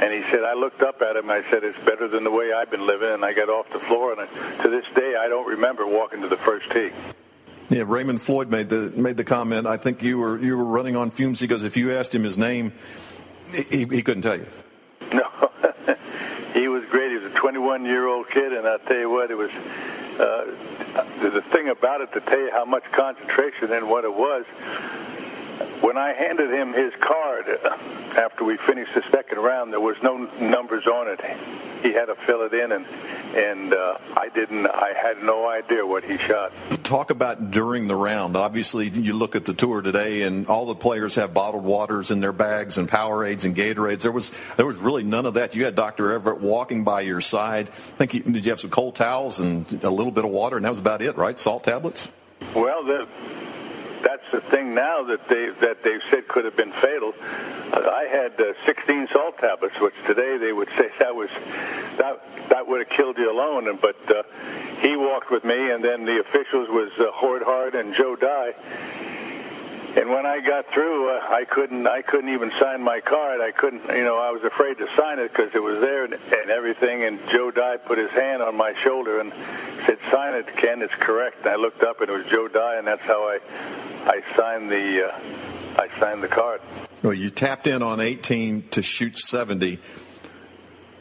And 0.00 0.12
he 0.12 0.22
said, 0.30 0.44
I 0.44 0.54
looked 0.54 0.82
up 0.82 1.02
at 1.02 1.16
him. 1.16 1.30
I 1.30 1.42
said, 1.50 1.64
it's 1.64 1.78
better 1.84 2.08
than 2.08 2.24
the 2.24 2.30
way 2.30 2.52
I've 2.52 2.70
been 2.70 2.86
living. 2.86 3.10
And 3.10 3.24
I 3.24 3.32
got 3.32 3.48
off 3.48 3.70
the 3.70 3.80
floor. 3.80 4.12
And 4.12 4.22
I, 4.22 4.62
to 4.62 4.68
this 4.68 4.86
day, 4.94 5.16
I 5.16 5.28
don't 5.28 5.46
remember 5.46 5.86
walking 5.86 6.22
to 6.22 6.28
the 6.28 6.36
first 6.36 6.70
tee. 6.70 6.90
Yeah, 7.68 7.84
Raymond 7.86 8.20
Floyd 8.20 8.50
made 8.50 8.68
the 8.68 8.90
made 8.96 9.16
the 9.16 9.24
comment. 9.24 9.66
I 9.66 9.76
think 9.76 10.02
you 10.02 10.18
were 10.18 10.38
you 10.38 10.56
were 10.56 10.64
running 10.64 10.96
on 10.96 11.10
fumes. 11.10 11.38
He 11.38 11.46
goes, 11.46 11.64
if 11.64 11.76
you 11.76 11.92
asked 11.92 12.12
him 12.12 12.24
his 12.24 12.36
name, 12.36 12.72
he, 13.52 13.84
he 13.84 14.02
couldn't 14.02 14.22
tell 14.22 14.36
you. 14.36 14.46
No, 15.12 15.28
he 16.54 16.68
was 16.68 16.84
great. 16.84 17.10
He 17.10 17.18
was 17.18 17.32
a 17.32 17.34
21 17.34 17.84
year 17.84 18.06
old 18.06 18.28
kid, 18.28 18.52
and 18.52 18.66
I'll 18.66 18.78
tell 18.78 18.98
you 18.98 19.10
what, 19.10 19.30
it 19.30 19.36
was 19.36 19.50
uh, 20.20 20.44
the 21.20 21.42
thing 21.42 21.68
about 21.68 22.00
it 22.00 22.12
to 22.12 22.20
tell 22.20 22.38
you 22.38 22.50
how 22.52 22.64
much 22.64 22.84
concentration 22.92 23.72
and 23.72 23.88
what 23.88 24.04
it 24.04 24.14
was 24.14 24.44
when 25.80 25.96
I 25.96 26.12
handed 26.12 26.50
him 26.50 26.72
his 26.72 26.92
card 27.00 27.46
uh, 27.48 27.76
after 28.16 28.44
we 28.44 28.56
finished 28.56 28.94
the 28.94 29.02
second 29.10 29.38
round, 29.38 29.72
there 29.72 29.80
was 29.80 30.02
no 30.02 30.28
numbers 30.40 30.86
on 30.86 31.08
it. 31.08 31.20
He 31.82 31.92
had 31.92 32.06
to 32.06 32.14
fill 32.14 32.42
it 32.42 32.52
in, 32.52 32.72
and 32.72 32.86
and 33.34 33.72
uh, 33.72 33.96
I 34.16 34.28
didn't. 34.28 34.66
I 34.66 34.92
had 34.92 35.22
no 35.22 35.48
idea 35.48 35.86
what 35.86 36.04
he 36.04 36.18
shot. 36.18 36.52
Talk 36.82 37.10
about 37.10 37.50
during 37.50 37.86
the 37.86 37.94
round. 37.94 38.36
Obviously, 38.36 38.88
you 38.88 39.14
look 39.14 39.34
at 39.34 39.46
the 39.46 39.54
tour 39.54 39.80
today, 39.80 40.22
and 40.22 40.46
all 40.48 40.66
the 40.66 40.74
players 40.74 41.14
have 41.14 41.32
bottled 41.32 41.64
waters 41.64 42.10
in 42.10 42.20
their 42.20 42.32
bags 42.32 42.76
and 42.76 42.88
Powerades 42.88 43.44
and 43.44 43.56
Gatorades. 43.56 44.02
There 44.02 44.12
was 44.12 44.30
there 44.56 44.66
was 44.66 44.76
really 44.76 45.04
none 45.04 45.24
of 45.24 45.34
that. 45.34 45.54
You 45.54 45.64
had 45.64 45.74
Dr. 45.74 46.12
Everett 46.12 46.40
walking 46.40 46.84
by 46.84 47.00
your 47.00 47.22
side. 47.22 47.68
I 47.68 47.72
think 47.72 48.12
he, 48.12 48.20
did 48.20 48.44
you 48.44 48.52
have 48.52 48.60
some 48.60 48.70
cold 48.70 48.96
towels 48.96 49.40
and 49.40 49.66
a 49.82 49.90
little 49.90 50.12
bit 50.12 50.24
of 50.24 50.30
water, 50.30 50.56
and 50.56 50.64
that 50.64 50.70
was 50.70 50.78
about 50.78 51.00
it, 51.00 51.16
right? 51.16 51.38
Salt 51.38 51.64
tablets. 51.64 52.10
Well, 52.54 52.84
the 52.84 53.08
that's 54.02 54.30
the 54.32 54.40
thing 54.40 54.74
now 54.74 55.02
that 55.04 55.28
they 55.28 55.50
that 55.60 55.82
they've 55.82 56.02
said 56.10 56.28
could 56.28 56.44
have 56.44 56.56
been 56.56 56.72
fatal. 56.72 57.14
Uh, 57.72 57.88
I 57.90 58.04
had 58.10 58.40
uh, 58.40 58.54
16 58.66 59.08
salt 59.08 59.38
tablets, 59.38 59.78
which 59.80 59.94
today 60.06 60.38
they 60.38 60.52
would 60.52 60.68
say 60.70 60.90
that 60.98 61.14
was 61.14 61.30
that 61.96 62.20
that 62.48 62.66
would 62.66 62.80
have 62.80 62.88
killed 62.88 63.18
you 63.18 63.30
alone. 63.30 63.68
And 63.68 63.80
but 63.80 63.96
uh, 64.10 64.22
he 64.80 64.96
walked 64.96 65.30
with 65.30 65.44
me, 65.44 65.70
and 65.70 65.84
then 65.84 66.04
the 66.04 66.20
officials 66.20 66.68
was 66.68 66.90
uh, 66.98 67.10
Hard 67.12 67.74
and 67.74 67.94
Joe 67.94 68.16
Dey. 68.16 68.54
And 69.96 70.08
when 70.08 70.24
I 70.24 70.40
got 70.40 70.72
through, 70.72 71.10
uh, 71.10 71.26
I 71.28 71.44
couldn't. 71.44 71.86
I 71.88 72.00
couldn't 72.02 72.32
even 72.32 72.52
sign 72.60 72.80
my 72.80 73.00
card. 73.00 73.40
I 73.40 73.50
couldn't. 73.50 73.88
You 73.88 74.04
know, 74.04 74.18
I 74.18 74.30
was 74.30 74.44
afraid 74.44 74.78
to 74.78 74.88
sign 74.94 75.18
it 75.18 75.32
because 75.32 75.52
it 75.52 75.62
was 75.62 75.80
there 75.80 76.04
and, 76.04 76.14
and 76.14 76.50
everything. 76.50 77.02
And 77.02 77.18
Joe 77.28 77.50
Dey 77.50 77.76
put 77.84 77.98
his 77.98 78.10
hand 78.10 78.40
on 78.40 78.56
my 78.56 78.72
shoulder 78.74 79.18
and 79.20 79.32
said, 79.86 79.98
"Sign 80.10 80.34
it, 80.34 80.46
Ken. 80.56 80.80
It's 80.80 80.94
correct." 80.94 81.40
And 81.40 81.48
I 81.48 81.56
looked 81.56 81.82
up, 81.82 82.00
and 82.00 82.08
it 82.08 82.12
was 82.12 82.26
Joe 82.26 82.46
Dey, 82.46 82.76
and 82.78 82.86
that's 82.86 83.02
how 83.02 83.24
I 83.24 83.40
I 84.06 84.22
signed 84.36 84.70
the 84.70 85.08
uh, 85.08 85.20
I 85.78 85.88
signed 85.98 86.22
the 86.22 86.28
card. 86.28 86.60
Well, 87.02 87.14
you 87.14 87.30
tapped 87.30 87.66
in 87.66 87.82
on 87.82 88.00
18 88.00 88.68
to 88.70 88.82
shoot 88.82 89.16
70. 89.16 89.78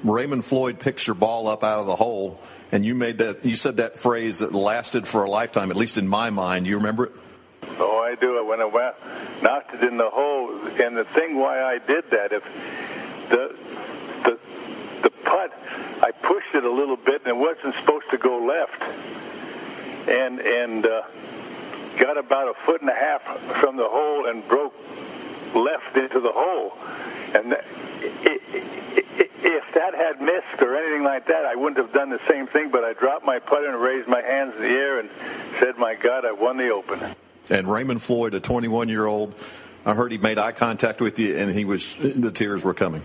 Raymond 0.03 0.45
Floyd 0.45 0.79
picks 0.79 1.07
your 1.07 1.15
ball 1.15 1.47
up 1.47 1.63
out 1.63 1.81
of 1.81 1.85
the 1.85 1.95
hole, 1.95 2.39
and 2.71 2.85
you 2.85 2.95
made 2.95 3.17
that. 3.19 3.45
You 3.45 3.55
said 3.55 3.77
that 3.77 3.99
phrase 3.99 4.39
that 4.39 4.53
lasted 4.53 5.07
for 5.07 5.23
a 5.23 5.29
lifetime, 5.29 5.71
at 5.71 5.77
least 5.77 5.97
in 5.97 6.07
my 6.07 6.29
mind. 6.29 6.67
You 6.67 6.77
remember 6.77 7.05
it? 7.05 7.11
Oh, 7.79 7.99
I 7.99 8.15
do. 8.15 8.45
When 8.45 8.61
I 8.61 8.65
went, 8.65 8.95
knocked 9.41 9.75
it 9.75 9.83
in 9.83 9.97
the 9.97 10.09
hole, 10.09 10.49
and 10.81 10.95
the 10.95 11.03
thing 11.03 11.37
why 11.37 11.61
I 11.61 11.77
did 11.79 12.09
that, 12.11 12.31
if 12.31 12.43
the 13.29 13.55
the 14.23 14.39
the 15.03 15.09
putt, 15.09 15.53
I 16.01 16.11
pushed 16.11 16.55
it 16.55 16.63
a 16.63 16.71
little 16.71 16.97
bit, 16.97 17.21
and 17.25 17.27
it 17.27 17.37
wasn't 17.37 17.75
supposed 17.75 18.09
to 18.11 18.17
go 18.17 18.45
left, 18.45 18.81
and 20.09 20.39
and. 20.39 20.85
Uh, 20.85 21.03
got 21.99 22.17
about 22.17 22.47
a 22.47 22.53
foot 22.65 22.81
and 22.81 22.89
a 22.89 22.95
half 22.95 23.21
from 23.59 23.75
the 23.75 23.87
hole 23.87 24.25
and 24.27 24.47
broke 24.47 24.73
left 25.53 25.97
into 25.97 26.19
the 26.19 26.31
hole. 26.31 26.73
And 27.35 27.53
if 29.43 29.73
that 29.73 29.93
had 29.93 30.21
missed 30.21 30.61
or 30.61 30.75
anything 30.75 31.03
like 31.03 31.27
that, 31.27 31.45
I 31.45 31.55
wouldn't 31.55 31.77
have 31.77 31.93
done 31.93 32.09
the 32.09 32.21
same 32.27 32.47
thing. 32.47 32.69
But 32.71 32.83
I 32.83 32.93
dropped 32.93 33.25
my 33.25 33.39
putter 33.39 33.69
and 33.69 33.79
raised 33.79 34.07
my 34.07 34.21
hands 34.21 34.55
in 34.55 34.61
the 34.61 34.69
air 34.69 34.99
and 34.99 35.09
said, 35.59 35.77
"My 35.77 35.95
God, 35.95 36.25
I 36.25 36.31
won 36.31 36.57
the 36.57 36.69
Open." 36.69 36.99
And 37.49 37.67
Raymond 37.67 38.01
Floyd, 38.01 38.35
a 38.35 38.39
21-year-old, 38.39 39.33
I 39.85 39.95
heard 39.95 40.11
he 40.11 40.19
made 40.19 40.37
eye 40.37 40.51
contact 40.51 41.01
with 41.01 41.17
you, 41.17 41.35
and 41.35 41.51
he 41.51 41.65
was 41.65 41.95
the 41.95 42.31
tears 42.31 42.63
were 42.63 42.73
coming. 42.73 43.03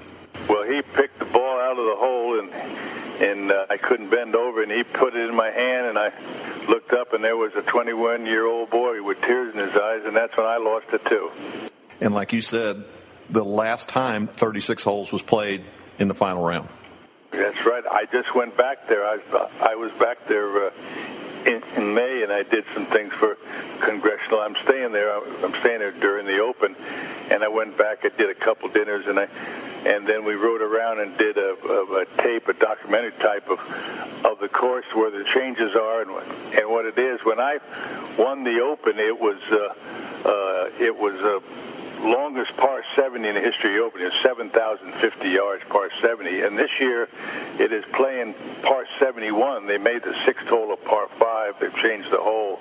Well, 0.49 0.65
he 0.65 0.83
picked 0.83 1.19
the 1.19 1.25
ball 1.25 1.59
out 1.61 1.79
of 1.79 1.87
the 1.87 1.97
hole 1.97 2.39
and 2.39 2.51
and 3.21 3.53
uh, 3.53 3.67
I 3.71 3.77
couldn't 3.77 4.11
bend 4.11 4.35
over, 4.35 4.63
and 4.63 4.71
he 4.73 4.83
put 4.83 5.15
it 5.15 5.29
in 5.29 5.35
my 5.35 5.51
hand, 5.51 5.87
and 5.87 5.99
I 5.99 6.13
looked 6.69 6.93
up, 6.93 7.13
and 7.13 7.23
there 7.23 7.37
was 7.37 7.55
a 7.55 7.63
21-year-old 7.63 8.71
boy 8.71 9.03
with 9.03 9.21
tears 9.23 9.55
in 9.55 9.61
his 9.61 9.77
eyes, 9.77 10.03
and 10.05 10.17
that's 10.17 10.37
when 10.37 10.47
I 10.47 10.57
lost 10.57 10.87
it 10.93 11.05
too. 11.05 11.31
And 12.01 12.15
like 12.15 12.33
you 12.33 12.41
said, 12.41 12.85
the 13.31 13.45
last 13.45 13.89
time 13.89 14.27
36 14.27 14.85
holes 14.85 15.13
was 15.13 15.23
played 15.23 15.63
in 15.99 16.09
the 16.09 16.15
final 16.15 16.45
round. 16.45 16.69
That's 17.31 17.65
right. 17.67 17.85
I 17.91 18.07
just 18.07 18.35
went 18.35 18.57
back 18.57 18.87
there. 18.89 19.05
I, 19.05 19.19
I 19.61 19.75
was 19.75 19.91
back 19.93 20.27
there 20.29 20.67
uh, 20.67 20.71
in, 21.47 21.63
in 21.77 21.95
May, 21.95 22.23
and 22.23 22.33
I 22.33 22.43
did 22.43 22.65
some 22.75 22.87
things 22.87 23.13
for 23.13 23.39
congressional. 23.81 24.41
I'm 24.41 24.57
staying 24.63 24.93
there. 24.93 25.17
I'm 25.17 25.55
staying 25.61 25.81
there 25.81 25.93
during 25.93 26.27
the 26.27 26.39
Open, 26.39 26.77
and 27.31 27.43
I 27.43 27.49
went 27.49 27.77
back. 27.77 28.05
I 28.05 28.11
did 28.11 28.31
a 28.31 28.35
couple 28.35 28.69
dinners, 28.69 29.07
and 29.07 29.19
I 29.19 29.29
and 29.87 30.07
then 30.07 30.25
we 30.25 30.35
rode 30.35 30.63
around 30.63 31.01
and 31.01 31.17
did 31.19 31.37
a, 31.37 31.57
a, 31.67 32.03
a 32.03 32.07
tape, 32.19 32.49
a 32.49 32.55
documentary 32.55 33.13
type 33.13 33.49
of 33.49 33.61
of 34.25 34.39
the 34.41 34.49
course 34.49 34.87
where 34.95 35.11
the 35.11 35.25
changes 35.25 35.77
are 35.77 36.03
and 36.03 36.11
and 36.55 36.69
what 36.69 36.87
it 36.87 36.99
is. 36.99 37.23
When 37.25 37.39
I 37.39 37.59
won 38.19 38.45
the 38.45 38.61
Open, 38.61 38.99
it 38.99 39.19
was 39.19 39.41
uh, 39.51 39.75
uh, 40.29 40.71
it 40.81 40.97
was 40.97 41.15
a 41.21 41.43
longest 42.01 42.57
par 42.57 42.83
70 42.95 43.29
in 43.29 43.35
the 43.35 43.41
history 43.41 43.77
of 43.77 43.77
the 43.77 43.83
Open 43.85 44.01
is 44.03 44.13
7,050 44.23 45.29
yards 45.29 45.65
par 45.69 45.91
70. 46.01 46.43
And 46.43 46.59
this 46.59 46.71
year 46.81 47.09
it 47.59 47.73
is 47.73 47.85
playing 47.93 48.35
par 48.63 48.87
71. 48.99 49.67
They 49.67 49.79
made 49.79 50.03
the 50.03 50.15
sixth 50.25 50.47
hole 50.49 50.73
a 50.73 50.77
par 50.77 51.09
5. 51.09 51.61
They've 51.61 51.77
changed 51.77 52.11
the 52.11 52.19
hole. 52.19 52.61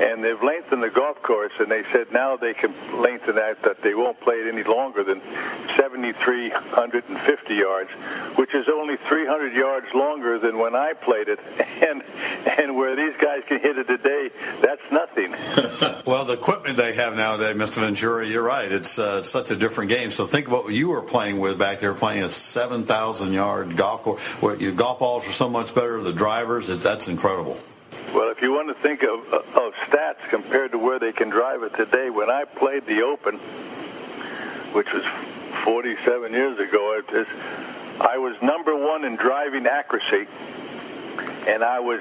And 0.00 0.22
they've 0.22 0.42
lengthened 0.42 0.82
the 0.82 0.90
golf 0.90 1.22
course, 1.22 1.52
and 1.58 1.70
they 1.70 1.82
said 1.84 2.12
now 2.12 2.36
they 2.36 2.52
can 2.52 2.74
lengthen 3.00 3.36
that, 3.36 3.62
that 3.62 3.80
they 3.80 3.94
won't 3.94 4.20
play 4.20 4.36
it 4.36 4.52
any 4.52 4.62
longer 4.62 5.02
than 5.02 5.22
7,350 5.76 7.54
yards, 7.54 7.90
which 8.36 8.54
is 8.54 8.68
only 8.68 8.96
300 8.96 9.54
yards 9.54 9.86
longer 9.94 10.38
than 10.38 10.58
when 10.58 10.74
I 10.74 10.92
played 10.92 11.28
it. 11.28 11.40
And, 11.76 12.02
and 12.58 12.74
where 12.74 12.96
these 12.96 13.14
guys 13.20 13.42
can 13.46 13.60
hit 13.60 13.76
it 13.76 13.86
today, 13.86 14.30
that's 14.62 14.80
nothing. 14.90 15.32
well, 16.06 16.24
the 16.24 16.32
equipment 16.32 16.78
they 16.78 16.94
have 16.94 17.14
nowadays, 17.14 17.54
Mr. 17.54 17.80
Venturi, 17.80 18.30
you're 18.30 18.42
right 18.42 18.65
it's 18.72 18.98
uh, 18.98 19.22
such 19.22 19.50
a 19.50 19.56
different 19.56 19.90
game. 19.90 20.10
So 20.10 20.26
think 20.26 20.46
about 20.46 20.64
what 20.64 20.74
you 20.74 20.88
were 20.88 21.02
playing 21.02 21.38
with 21.38 21.58
back 21.58 21.78
there, 21.80 21.94
playing 21.94 22.22
a 22.22 22.28
7,000 22.28 23.32
yard 23.32 23.76
golf 23.76 24.02
course. 24.02 24.22
Where 24.42 24.56
your 24.56 24.72
golf 24.72 24.98
balls 24.98 25.26
are 25.28 25.32
so 25.32 25.48
much 25.48 25.74
better. 25.74 26.00
The 26.00 26.12
drivers, 26.12 26.68
it's, 26.68 26.82
that's 26.82 27.08
incredible. 27.08 27.58
Well, 28.14 28.30
if 28.30 28.40
you 28.40 28.52
want 28.52 28.68
to 28.68 28.82
think 28.82 29.02
of, 29.02 29.32
of 29.32 29.74
stats 29.88 30.28
compared 30.28 30.72
to 30.72 30.78
where 30.78 30.98
they 30.98 31.12
can 31.12 31.28
drive 31.28 31.62
it 31.62 31.74
today, 31.74 32.10
when 32.10 32.30
I 32.30 32.44
played 32.44 32.86
the 32.86 33.02
Open, 33.02 33.36
which 34.72 34.92
was 34.92 35.04
47 35.64 36.32
years 36.32 36.58
ago, 36.58 37.02
it 37.08 37.26
I 38.00 38.18
was 38.18 38.40
number 38.42 38.76
one 38.76 39.04
in 39.04 39.16
driving 39.16 39.66
accuracy 39.66 40.26
and 41.46 41.62
I 41.62 41.80
was 41.80 42.00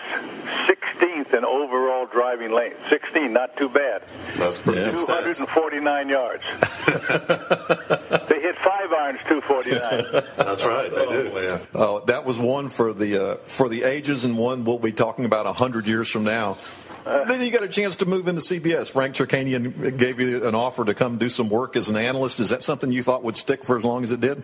16th 0.67 1.33
in 1.33 1.45
overall 1.45 2.05
driving 2.05 2.51
length. 2.51 2.77
16, 2.89 3.31
not 3.31 3.55
too 3.57 3.69
bad. 3.69 4.03
That's 4.35 4.59
pretty 4.59 4.81
yeah. 4.81 4.91
249 4.91 6.09
yards. 6.09 6.43
they 8.27 8.41
hit 8.41 8.57
five 8.57 8.91
irons, 8.91 9.19
249. 9.27 10.23
That's 10.37 10.65
right, 10.65 10.89
they 10.89 11.05
do. 11.05 11.31
Oh, 11.33 11.41
yeah. 11.41 11.59
Oh, 11.73 11.99
that 12.05 12.25
was 12.25 12.39
one 12.39 12.69
for 12.69 12.93
the 12.93 13.23
uh, 13.23 13.35
for 13.45 13.69
the 13.69 13.83
ages, 13.83 14.25
and 14.25 14.37
one 14.37 14.65
we'll 14.65 14.79
be 14.79 14.91
talking 14.91 15.25
about 15.25 15.45
hundred 15.55 15.87
years 15.87 16.09
from 16.09 16.23
now. 16.23 16.57
Uh, 17.05 17.23
then 17.25 17.39
you 17.41 17.51
got 17.51 17.61
a 17.61 17.67
chance 17.67 17.97
to 17.97 18.05
move 18.07 18.27
into 18.27 18.41
CBS. 18.41 18.91
Frank 18.91 19.13
Chirkinian 19.13 19.97
gave 19.97 20.19
you 20.19 20.47
an 20.47 20.55
offer 20.55 20.83
to 20.83 20.95
come 20.95 21.17
do 21.17 21.29
some 21.29 21.49
work 21.49 21.75
as 21.75 21.89
an 21.89 21.97
analyst. 21.97 22.39
Is 22.39 22.49
that 22.49 22.63
something 22.63 22.91
you 22.91 23.03
thought 23.03 23.23
would 23.23 23.35
stick 23.35 23.63
for 23.63 23.77
as 23.77 23.83
long 23.83 24.03
as 24.03 24.11
it 24.11 24.21
did? 24.21 24.41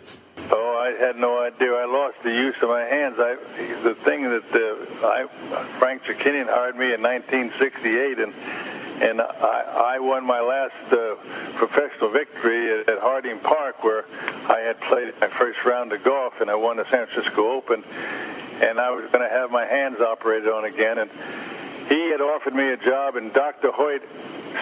Oh, 0.52 0.71
I 0.82 0.94
had 0.94 1.16
no 1.16 1.40
idea. 1.40 1.74
I 1.74 1.86
lost 1.86 2.24
the 2.24 2.34
use 2.34 2.56
of 2.64 2.70
my 2.70 2.82
hands. 2.82 3.18
I, 3.20 3.36
the 3.84 3.94
thing 3.94 4.24
that 4.24 4.44
uh, 4.52 5.08
I, 5.08 5.28
Frank 5.78 6.04
Chirkinian 6.06 6.48
hired 6.48 6.76
me 6.76 6.92
in 6.92 7.04
1968, 7.04 8.18
and 8.18 8.34
and 9.00 9.22
I, 9.22 9.96
I 9.96 10.00
won 10.00 10.26
my 10.26 10.42
last 10.42 10.92
uh, 10.92 11.16
professional 11.54 12.10
victory 12.10 12.72
at, 12.72 12.90
at 12.90 13.00
Harding 13.00 13.38
Park, 13.40 13.84
where 13.84 14.06
I 14.50 14.62
had 14.62 14.80
played 14.82 15.14
my 15.22 15.28
first 15.28 15.64
round 15.66 15.94
of 15.94 16.04
golf, 16.04 16.42
and 16.42 16.50
I 16.50 16.56
won 16.56 16.78
the 16.78 16.86
San 16.86 17.06
Francisco 17.06 17.52
Open, 17.52 17.84
and 18.60 18.80
I 18.80 18.90
was 18.90 19.06
going 19.12 19.24
to 19.24 19.30
have 19.30 19.52
my 19.52 19.66
hands 19.66 20.00
operated 20.00 20.50
on 20.50 20.66
again, 20.66 20.98
and 20.98 21.12
he 21.90 22.10
had 22.10 22.22
offered 22.22 22.56
me 22.56 22.70
a 22.70 22.78
job, 22.78 23.18
and 23.18 23.32
Dr. 23.32 23.72
Hoyt 23.72 24.02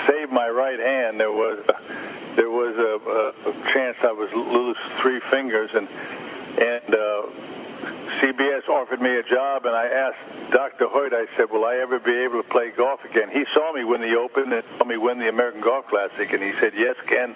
saved 0.07 0.31
my 0.31 0.49
right 0.49 0.79
hand. 0.79 1.19
There 1.19 1.31
was 1.31 1.65
there 2.35 2.49
was 2.49 2.77
a, 2.77 3.49
a, 3.49 3.71
chance 3.73 3.97
I 4.01 4.11
was 4.11 4.31
lose 4.31 4.77
three 5.01 5.19
fingers, 5.19 5.71
and 5.73 5.87
and 6.59 6.95
uh, 6.95 7.23
CBS 8.19 8.67
offered 8.67 9.01
me 9.01 9.17
a 9.17 9.23
job, 9.23 9.65
and 9.65 9.75
I 9.75 9.87
asked 9.87 10.51
Dr. 10.51 10.87
Hoyt. 10.87 11.13
I 11.13 11.27
said, 11.35 11.49
"Will 11.49 11.65
I 11.65 11.75
ever 11.77 11.99
be 11.99 12.13
able 12.13 12.41
to 12.41 12.47
play 12.49 12.71
golf 12.71 13.03
again?" 13.05 13.29
He 13.29 13.45
saw 13.53 13.71
me 13.73 13.83
win 13.83 14.01
the 14.01 14.17
Open 14.17 14.51
and 14.53 14.63
saw 14.77 14.85
me 14.85 14.97
win 14.97 15.19
the 15.19 15.29
American 15.29 15.61
Golf 15.61 15.87
Classic, 15.87 16.31
and 16.33 16.41
he 16.41 16.53
said, 16.53 16.73
"Yes, 16.75 16.95
Ken, 17.05 17.35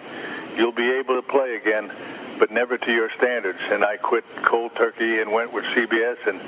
you'll 0.55 0.71
be 0.71 0.91
able 0.91 1.15
to 1.15 1.21
play 1.21 1.55
again, 1.55 1.91
but 2.39 2.51
never 2.51 2.77
to 2.77 2.93
your 2.93 3.09
standards." 3.11 3.59
And 3.69 3.83
I 3.83 3.97
quit 3.97 4.25
cold 4.37 4.75
turkey 4.75 5.19
and 5.19 5.31
went 5.31 5.53
with 5.53 5.65
CBS 5.65 6.25
and 6.27 6.39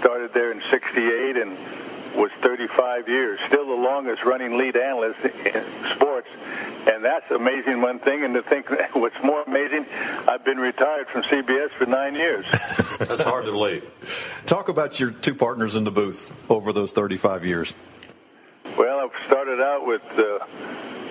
started 0.00 0.32
there 0.32 0.52
in 0.52 0.62
'68 0.70 1.36
and 1.36 1.56
was 2.14 2.30
35 2.40 3.08
years, 3.08 3.40
still 3.46 3.66
the 3.66 3.74
longest 3.74 4.24
running 4.24 4.56
lead 4.56 4.76
analyst 4.76 5.20
in 5.24 5.64
sports. 5.94 6.28
And 6.86 7.04
that's 7.04 7.30
amazing 7.30 7.80
one 7.80 7.98
thing. 7.98 8.24
And 8.24 8.34
to 8.34 8.42
think 8.42 8.68
what's 8.94 9.20
more 9.22 9.42
amazing, 9.42 9.86
I've 10.28 10.44
been 10.44 10.58
retired 10.58 11.08
from 11.08 11.22
CBS 11.22 11.70
for 11.70 11.86
nine 11.86 12.14
years. 12.14 12.46
that's 12.98 13.24
hard 13.24 13.46
to 13.46 13.52
believe. 13.52 14.42
Talk 14.46 14.68
about 14.68 15.00
your 15.00 15.10
two 15.10 15.34
partners 15.34 15.74
in 15.74 15.84
the 15.84 15.90
booth 15.90 16.50
over 16.50 16.72
those 16.72 16.92
35 16.92 17.44
years. 17.44 17.74
Well, 18.76 18.98
I 18.98 19.26
started 19.26 19.60
out 19.60 19.86
with 19.86 20.02
uh, 20.18 20.40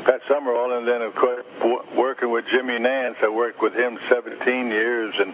Pat 0.03 0.21
Summerall, 0.27 0.77
and 0.77 0.87
then 0.87 1.01
of 1.01 1.15
course 1.15 1.45
working 1.95 2.29
with 2.29 2.47
Jimmy 2.47 2.77
Nantz. 2.77 3.23
I 3.23 3.29
worked 3.29 3.61
with 3.61 3.73
him 3.73 3.99
17 4.09 4.67
years, 4.67 5.15
and 5.17 5.33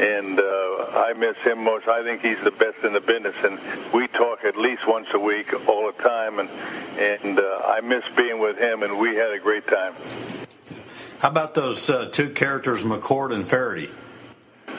and 0.00 0.40
uh, 0.40 0.42
I 0.94 1.12
miss 1.14 1.36
him 1.38 1.62
most. 1.62 1.86
I 1.86 2.02
think 2.02 2.22
he's 2.22 2.40
the 2.42 2.50
best 2.50 2.78
in 2.84 2.94
the 2.94 3.00
business, 3.00 3.36
and 3.44 3.60
we 3.92 4.08
talk 4.08 4.44
at 4.44 4.56
least 4.56 4.86
once 4.86 5.08
a 5.12 5.18
week, 5.18 5.52
all 5.68 5.92
the 5.92 6.02
time, 6.02 6.38
and 6.38 6.48
and 6.98 7.38
uh, 7.38 7.62
I 7.66 7.80
miss 7.82 8.04
being 8.16 8.38
with 8.38 8.56
him, 8.56 8.82
and 8.82 8.98
we 8.98 9.14
had 9.14 9.30
a 9.30 9.38
great 9.38 9.66
time. 9.66 9.94
How 11.20 11.28
about 11.28 11.54
those 11.54 11.90
uh, 11.90 12.08
two 12.10 12.30
characters, 12.30 12.82
McCord 12.82 13.34
and 13.34 13.46
Feherty? 13.46 13.90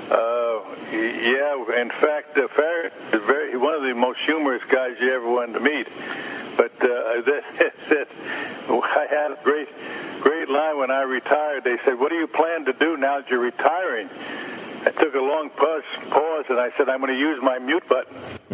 Uh, 0.09 0.61
yeah, 0.91 1.79
in 1.79 1.91
fact, 1.91 2.35
uh, 2.37 2.47
Feherty 2.47 2.95
is 3.13 3.23
very 3.23 3.55
one 3.57 3.75
of 3.75 3.83
the 3.83 3.93
most 3.93 4.19
humorous 4.21 4.63
guys 4.69 4.97
you 4.99 5.13
ever 5.13 5.29
wanted 5.29 5.53
to 5.53 5.59
meet. 5.59 5.87
But 6.57 6.73
uh, 6.81 7.21
that, 7.21 7.73
that, 7.89 8.07
I 8.67 9.07
had 9.07 9.31
a 9.33 9.39
great, 9.43 9.69
great 10.19 10.49
line 10.49 10.79
when 10.79 10.89
I 10.89 11.03
retired. 11.03 11.63
They 11.63 11.77
said, 11.85 11.99
"What 11.99 12.09
do 12.09 12.15
you 12.15 12.27
plan 12.27 12.65
to 12.65 12.73
do 12.73 12.97
now 12.97 13.21
that 13.21 13.29
you're 13.29 13.39
retiring?" 13.39 14.09
I 14.83 14.89
took 14.91 15.13
a 15.13 15.19
long 15.19 15.49
pause, 15.51 15.83
pause 16.09 16.45
and 16.49 16.59
I 16.59 16.71
said, 16.77 16.89
I'm 16.89 17.01
going 17.01 17.13
to 17.13 17.19
use 17.19 17.39
my 17.41 17.59
mute 17.59 17.87
button. 17.87 18.15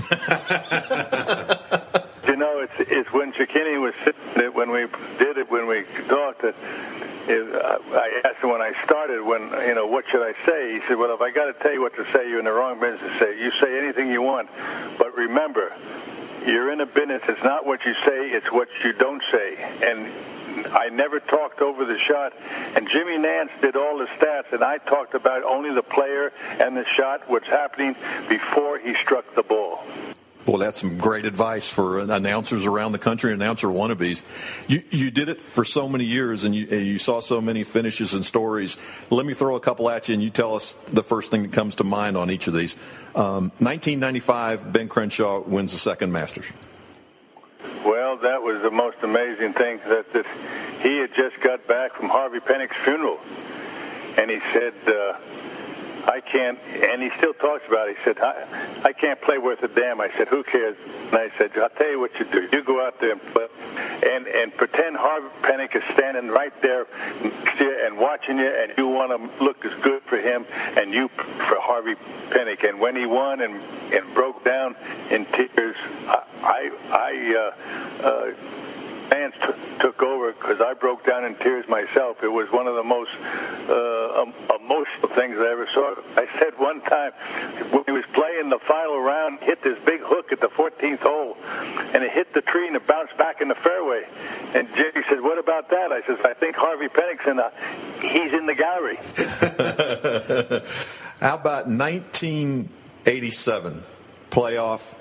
you 2.27 2.35
know, 2.35 2.59
it's, 2.59 2.91
it's 2.91 3.13
when 3.13 3.31
Chirkinian 3.31 3.81
was 3.81 3.93
sitting, 4.03 4.53
when 4.53 4.71
we 4.71 4.87
did 5.17 5.37
it, 5.37 5.49
when 5.49 5.67
we 5.67 5.83
talked, 6.07 6.41
that 6.41 6.55
it, 7.27 7.55
uh, 7.55 7.79
I 7.93 8.21
asked 8.25 8.43
him 8.43 8.49
when 8.49 8.61
I 8.61 8.73
started, 8.83 9.23
when, 9.23 9.41
you 9.67 9.75
know, 9.75 9.87
what 9.87 10.05
should 10.09 10.21
I 10.21 10.33
say? 10.45 10.73
He 10.73 10.81
said, 10.87 10.97
well, 10.97 11.13
if 11.13 11.21
I 11.21 11.31
got 11.31 11.45
to 11.45 11.53
tell 11.53 11.73
you 11.73 11.81
what 11.81 11.95
to 11.95 12.05
say, 12.11 12.29
you're 12.29 12.39
in 12.39 12.45
the 12.45 12.51
wrong 12.51 12.79
business 12.79 13.11
to 13.11 13.19
say. 13.19 13.41
You 13.41 13.51
say 13.51 13.77
anything 13.77 14.11
you 14.11 14.21
want. 14.21 14.49
But 14.97 15.15
remember, 15.15 15.73
you're 16.45 16.71
in 16.71 16.81
a 16.81 16.85
business. 16.85 17.21
It's 17.27 17.43
not 17.43 17.65
what 17.65 17.85
you 17.85 17.93
say, 18.05 18.31
it's 18.31 18.51
what 18.51 18.69
you 18.83 18.93
don't 18.93 19.23
say. 19.31 19.55
And 19.83 20.11
I 20.65 20.89
never 20.89 21.19
talked 21.19 21.61
over 21.61 21.85
the 21.85 21.97
shot. 21.97 22.33
And 22.75 22.89
Jimmy 22.89 23.17
Nantz 23.17 23.59
did 23.61 23.75
all 23.75 23.97
the 23.97 24.05
stats, 24.05 24.51
and 24.53 24.63
I 24.63 24.77
talked 24.77 25.13
about 25.13 25.43
only 25.43 25.73
the 25.73 25.83
player 25.83 26.33
and 26.59 26.75
the 26.75 26.85
shot, 26.85 27.29
what's 27.29 27.47
happening 27.47 27.95
before 28.29 28.79
he 28.79 28.93
struck 28.95 29.35
the 29.35 29.43
ball. 29.43 29.83
Well, 30.47 30.59
that's 30.59 30.79
some 30.79 30.97
great 30.97 31.25
advice 31.25 31.69
for 31.69 31.99
announcers 31.99 32.65
around 32.65 32.93
the 32.93 32.99
country, 32.99 33.33
announcer 33.33 33.67
wannabes. 33.67 34.23
You, 34.69 34.81
you 34.91 35.11
did 35.11 35.27
it 35.27 35.41
for 35.41 35.65
so 35.65 35.89
many 35.89 36.05
years, 36.05 36.45
and 36.45 36.55
you, 36.55 36.65
you 36.67 36.97
saw 36.99 37.19
so 37.19 37.41
many 37.41 37.65
finishes 37.65 38.13
and 38.13 38.23
stories. 38.23 38.77
Let 39.09 39.25
me 39.25 39.33
throw 39.33 39.57
a 39.57 39.59
couple 39.59 39.89
at 39.89 40.07
you, 40.07 40.13
and 40.13 40.23
you 40.23 40.29
tell 40.29 40.55
us 40.55 40.71
the 40.87 41.03
first 41.03 41.31
thing 41.31 41.43
that 41.43 41.51
comes 41.51 41.75
to 41.75 41.83
mind 41.83 42.15
on 42.15 42.31
each 42.31 42.47
of 42.47 42.53
these. 42.53 42.77
Um, 43.13 43.51
1995, 43.59 44.71
Ben 44.71 44.87
Crenshaw 44.87 45.41
wins 45.41 45.73
the 45.73 45.77
second 45.77 46.13
Masters. 46.13 46.53
Well, 48.07 48.15
that 48.19 48.41
was 48.41 48.61
the 48.61 48.71
most 48.71 49.03
amazing 49.03 49.51
thing 49.51 49.81
that, 49.89 50.13
that 50.13 50.25
he 50.81 50.95
had 50.95 51.13
just 51.13 51.41
got 51.41 51.67
back 51.67 51.93
from 51.93 52.07
Harvey 52.07 52.39
Penick's 52.39 52.77
funeral, 52.77 53.19
and 54.17 54.31
he 54.31 54.39
said, 54.53 54.73
uh, 54.87 55.17
"I 56.07 56.21
can't." 56.21 56.59
And 56.81 57.01
he 57.01 57.09
still 57.17 57.33
talks 57.33 57.67
about 57.67 57.89
it. 57.89 57.97
He 57.97 58.03
said, 58.03 58.19
I, 58.19 58.45
"I 58.83 58.93
can't 58.93 59.19
play 59.21 59.37
worth 59.37 59.63
a 59.63 59.67
damn." 59.67 60.01
I 60.01 60.09
said, 60.17 60.27
"Who 60.29 60.43
cares?" 60.43 60.77
And 61.11 61.17
I 61.17 61.29
said, 61.37 61.51
"I'll 61.57 61.69
tell 61.69 61.89
you 61.89 61.99
what 61.99 62.17
you 62.19 62.25
do. 62.25 62.47
You 62.51 62.63
go 62.63 62.85
out 62.85 62.99
there 62.99 63.11
and 63.11 63.21
play, 63.21 63.47
and 64.03 64.27
and 64.27 64.55
pretend 64.55 64.97
Harvey 64.97 65.27
Penick 65.41 65.75
is 65.75 65.83
standing 65.93 66.29
right 66.29 66.53
there 66.61 66.87
and 67.85 67.97
watching 67.97 68.37
you, 68.37 68.47
and 68.47 68.73
you 68.77 68.87
want 68.87 69.11
to 69.11 69.43
look 69.43 69.65
as 69.65 69.73
good 69.81 70.01
for 70.03 70.17
him, 70.17 70.45
and 70.77 70.93
you 70.93 71.07
for 71.09 71.59
Harvey 71.59 71.95
Penick." 72.29 72.63
And 72.67 72.79
when 72.79 72.95
he 72.95 73.05
won 73.05 73.41
and 73.41 73.61
and 73.93 74.13
broke 74.13 74.43
down 74.43 74.75
in 75.11 75.25
tears, 75.25 75.75
I 76.07 76.23
I." 76.43 76.71
I 76.89 77.53
uh, 78.03 78.07
uh, 78.07 78.66
Nantz 79.09 79.33
t- 79.33 79.79
took 79.79 80.01
over 80.03 80.31
because 80.31 80.61
I 80.61 80.73
broke 80.73 81.05
down 81.05 81.25
in 81.25 81.35
tears 81.35 81.67
myself. 81.67 82.23
It 82.23 82.31
was 82.31 82.51
one 82.51 82.67
of 82.67 82.75
the 82.75 82.83
most 82.83 83.11
uh, 83.69 84.21
um, 84.21 84.33
emotional 84.59 85.09
things 85.09 85.37
I 85.37 85.51
ever 85.51 85.67
saw. 85.73 85.95
I 86.15 86.27
said 86.39 86.57
one 86.57 86.81
time 86.81 87.11
when 87.71 87.83
he 87.85 87.91
was 87.91 88.05
playing 88.13 88.49
the 88.49 88.59
final 88.59 88.99
round, 88.99 89.39
hit 89.39 89.61
this 89.63 89.77
big 89.85 90.01
hook 90.01 90.31
at 90.31 90.41
the 90.41 90.49
14th 90.49 90.99
hole, 90.99 91.37
and 91.93 92.03
it 92.03 92.11
hit 92.11 92.33
the 92.33 92.41
tree 92.41 92.67
and 92.67 92.75
it 92.75 92.87
bounced 92.87 93.17
back 93.17 93.41
in 93.41 93.47
the 93.47 93.55
fairway. 93.55 94.05
And 94.53 94.67
Jimmy 94.75 95.03
said, 95.09 95.21
"What 95.21 95.37
about 95.37 95.69
that?" 95.69 95.91
I 95.91 96.01
said, 96.05 96.25
"I 96.25 96.33
think 96.33 96.55
Harvey 96.55 96.87
Pennington, 96.87 97.39
uh, 97.39 97.49
he's 98.01 98.33
in 98.33 98.45
the 98.45 98.55
gallery." 98.55 98.97
How 101.19 101.35
about 101.35 101.67
1987 101.67 103.83
playoff? 104.29 104.95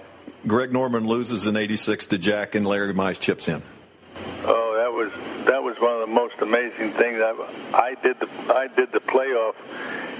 Greg 0.46 0.72
Norman 0.72 1.06
loses 1.06 1.46
in 1.46 1.56
'86 1.56 2.06
to 2.06 2.18
Jack, 2.18 2.54
and 2.54 2.66
Larry 2.66 2.94
Mize 2.94 3.20
chips 3.20 3.48
in. 3.48 3.62
Oh, 4.48 4.74
that 4.76 4.92
was 4.92 5.12
that 5.46 5.62
was 5.62 5.78
one 5.80 5.94
of 5.94 6.00
the 6.00 6.14
most 6.14 6.40
amazing 6.40 6.92
things. 6.92 7.20
I, 7.20 7.34
I 7.74 7.94
did 8.02 8.20
the 8.20 8.28
I 8.54 8.68
did 8.68 8.92
the 8.92 9.00
playoff. 9.00 9.54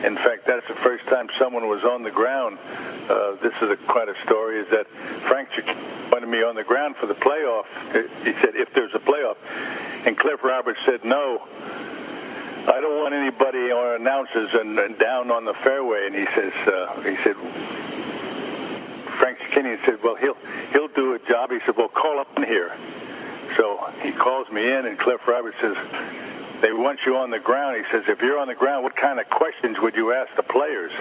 In 0.05 0.17
fact, 0.17 0.47
that's 0.47 0.67
the 0.69 0.75
first 0.75 1.07
time 1.07 1.29
someone 1.39 1.69
was 1.69 1.85
on 1.85 2.03
the 2.03 2.11
ground. 2.11 2.59
Uh, 3.09 3.37
this 3.37 3.55
is 3.63 3.71
a, 3.71 3.77
quite 3.77 4.09
a 4.09 4.15
story. 4.25 4.59
Is 4.59 4.69
that 4.71 4.87
Frank 5.29 5.49
wanted 6.11 6.29
me 6.29 6.43
on 6.43 6.55
the 6.55 6.65
ground 6.65 6.97
for 6.97 7.07
the 7.07 7.15
playoff? 7.15 7.67
He 8.25 8.33
said 8.35 8.57
if 8.57 8.73
there's 8.75 8.95
a 8.95 8.99
playoff, 8.99 9.37
and 10.07 10.17
Cliff 10.17 10.43
Roberts 10.43 10.81
said 10.85 11.05
no. 11.05 11.43
I 12.69 12.81
don't 12.81 13.01
want 13.01 13.15
anybody 13.15 13.71
or 13.71 13.95
announcers 13.95 14.53
and, 14.55 14.77
and 14.77 14.99
down 14.99 15.31
on 15.31 15.45
the 15.45 15.55
fairway. 15.55 16.07
And 16.07 16.17
he 16.17 16.27
says, 16.35 16.53
uh, 16.67 17.01
he 17.03 17.15
said, 17.17 17.37
Frank 19.19 19.39
Chirkinian 19.39 19.85
said, 19.85 20.03
well, 20.03 20.17
he'll 20.17 20.37
he'll 20.73 20.89
do 20.89 21.15
a 21.15 21.19
job. 21.21 21.53
He 21.53 21.61
said, 21.65 21.77
well, 21.77 21.89
call 21.89 22.19
up 22.19 22.37
in 22.37 22.43
here. 22.43 22.73
So 23.57 23.93
he 24.03 24.13
calls 24.13 24.51
me 24.51 24.71
in, 24.71 24.87
and 24.87 24.99
Cliff 24.99 25.27
Roberts 25.27 25.57
says, 25.61 25.77
they 26.61 26.73
want 26.73 27.01
you 27.05 27.17
on 27.17 27.31
the 27.31 27.39
ground. 27.39 27.77
He 27.77 27.91
says, 27.91 28.05
if 28.09 28.23
you're 28.23 28.39
on 28.39 28.49
the 28.49 28.55
ground, 28.55 28.83
what 28.83 28.97
kind 28.97 29.21
of 29.21 29.29
questions 29.29 29.79
would 29.79 29.95
you 29.95 30.13
ask 30.13 30.35
the 30.37 30.43
players? 30.43 30.93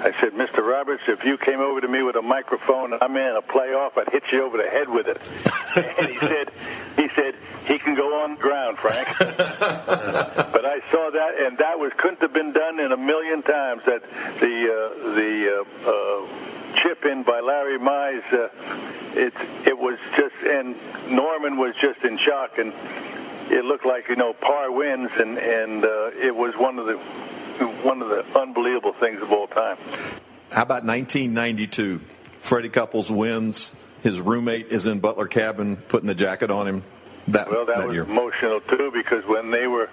I 0.00 0.12
said, 0.20 0.32
Mr. 0.32 0.66
Roberts, 0.66 1.02
if 1.08 1.24
you 1.24 1.38
came 1.38 1.60
over 1.60 1.80
to 1.80 1.88
me 1.88 2.02
with 2.02 2.16
a 2.16 2.22
microphone 2.22 2.92
and 2.92 3.02
I'm 3.02 3.16
in 3.16 3.36
a 3.36 3.42
playoff, 3.42 3.96
I'd 3.96 4.10
hit 4.10 4.24
you 4.32 4.44
over 4.44 4.58
the 4.58 4.68
head 4.68 4.88
with 4.88 5.06
it. 5.08 5.18
and 5.98 6.08
he 6.08 6.18
said, 6.18 6.50
he 6.96 7.08
said, 7.10 7.34
he 7.66 7.78
can 7.78 7.94
go 7.94 8.22
on 8.22 8.34
the 8.34 8.40
ground, 8.40 8.78
Frank. 8.78 9.08
but 9.18 10.64
I 10.64 10.80
saw 10.90 11.10
that, 11.10 11.40
and 11.40 11.58
that 11.58 11.78
was 11.78 11.92
couldn't 11.96 12.20
have 12.20 12.32
been 12.32 12.52
done 12.52 12.80
in 12.80 12.92
a 12.92 12.96
million 12.96 13.42
times. 13.42 13.82
That 13.84 14.02
the 14.40 14.68
uh, 14.68 15.14
the 15.14 15.64
uh, 15.86 15.90
uh, 15.90 16.80
chip 16.82 17.04
in 17.04 17.22
by 17.22 17.40
Larry 17.40 17.78
Mize, 17.78 18.32
uh, 18.32 18.48
it 19.18 19.32
it 19.66 19.73
was 19.73 19.73
just, 19.73 19.73
and 19.73 19.73
Norman 21.44 21.58
was 21.58 21.74
just 21.76 22.02
in 22.04 22.16
shock, 22.16 22.58
and 22.58 22.72
it 23.50 23.64
looked 23.64 23.84
like 23.84 24.08
you 24.08 24.16
know 24.16 24.32
par 24.32 24.72
wins, 24.72 25.10
and 25.18 25.38
and 25.38 25.84
uh, 25.84 26.10
it 26.14 26.34
was 26.34 26.56
one 26.56 26.78
of 26.78 26.86
the 26.86 26.96
one 26.96 28.00
of 28.00 28.08
the 28.08 28.24
unbelievable 28.38 28.94
things 28.94 29.20
of 29.20 29.30
all 29.30 29.46
time. 29.46 29.76
How 30.50 30.62
about 30.62 30.84
1992? 30.84 31.98
Freddie 31.98 32.70
Couples 32.70 33.10
wins. 33.10 33.76
His 34.02 34.20
roommate 34.20 34.68
is 34.68 34.86
in 34.86 35.00
Butler 35.00 35.26
cabin, 35.26 35.76
putting 35.76 36.06
the 36.06 36.14
jacket 36.14 36.50
on 36.50 36.66
him. 36.66 36.82
That, 37.28 37.48
well, 37.50 37.64
that, 37.66 37.76
that 37.76 37.86
was 37.88 37.94
year. 37.94 38.04
emotional 38.04 38.60
too 38.60 38.90
because 38.92 39.24
when 39.26 39.50
they 39.50 39.66
were 39.66 39.86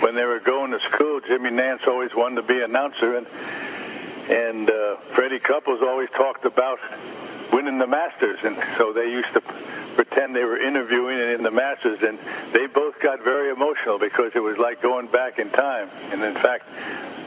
when 0.00 0.14
they 0.14 0.24
were 0.24 0.40
going 0.40 0.70
to 0.72 0.80
school, 0.80 1.20
Jimmy 1.20 1.50
Nantz 1.50 1.86
always 1.88 2.14
wanted 2.14 2.36
to 2.36 2.42
be 2.42 2.60
announcer, 2.60 3.16
and 3.16 3.26
and 4.28 4.70
uh, 4.70 4.96
Freddie 5.14 5.40
Couples 5.40 5.80
always 5.82 6.10
talked 6.10 6.44
about 6.44 6.78
winning 7.52 7.78
the 7.78 7.86
Masters, 7.86 8.38
and 8.44 8.56
so 8.76 8.92
they 8.92 9.10
used 9.10 9.32
to 9.32 9.42
pretend 9.96 10.36
they 10.36 10.44
were 10.44 10.58
interviewing 10.58 11.18
it 11.18 11.30
in 11.30 11.42
the 11.42 11.50
Masters, 11.50 12.02
and 12.02 12.18
they 12.52 12.66
both 12.66 13.00
got 13.00 13.24
very 13.24 13.50
emotional 13.50 13.98
because 13.98 14.32
it 14.34 14.42
was 14.42 14.58
like 14.58 14.80
going 14.80 15.06
back 15.08 15.38
in 15.38 15.50
time. 15.50 15.90
And 16.12 16.22
in 16.22 16.34
fact, 16.34 16.68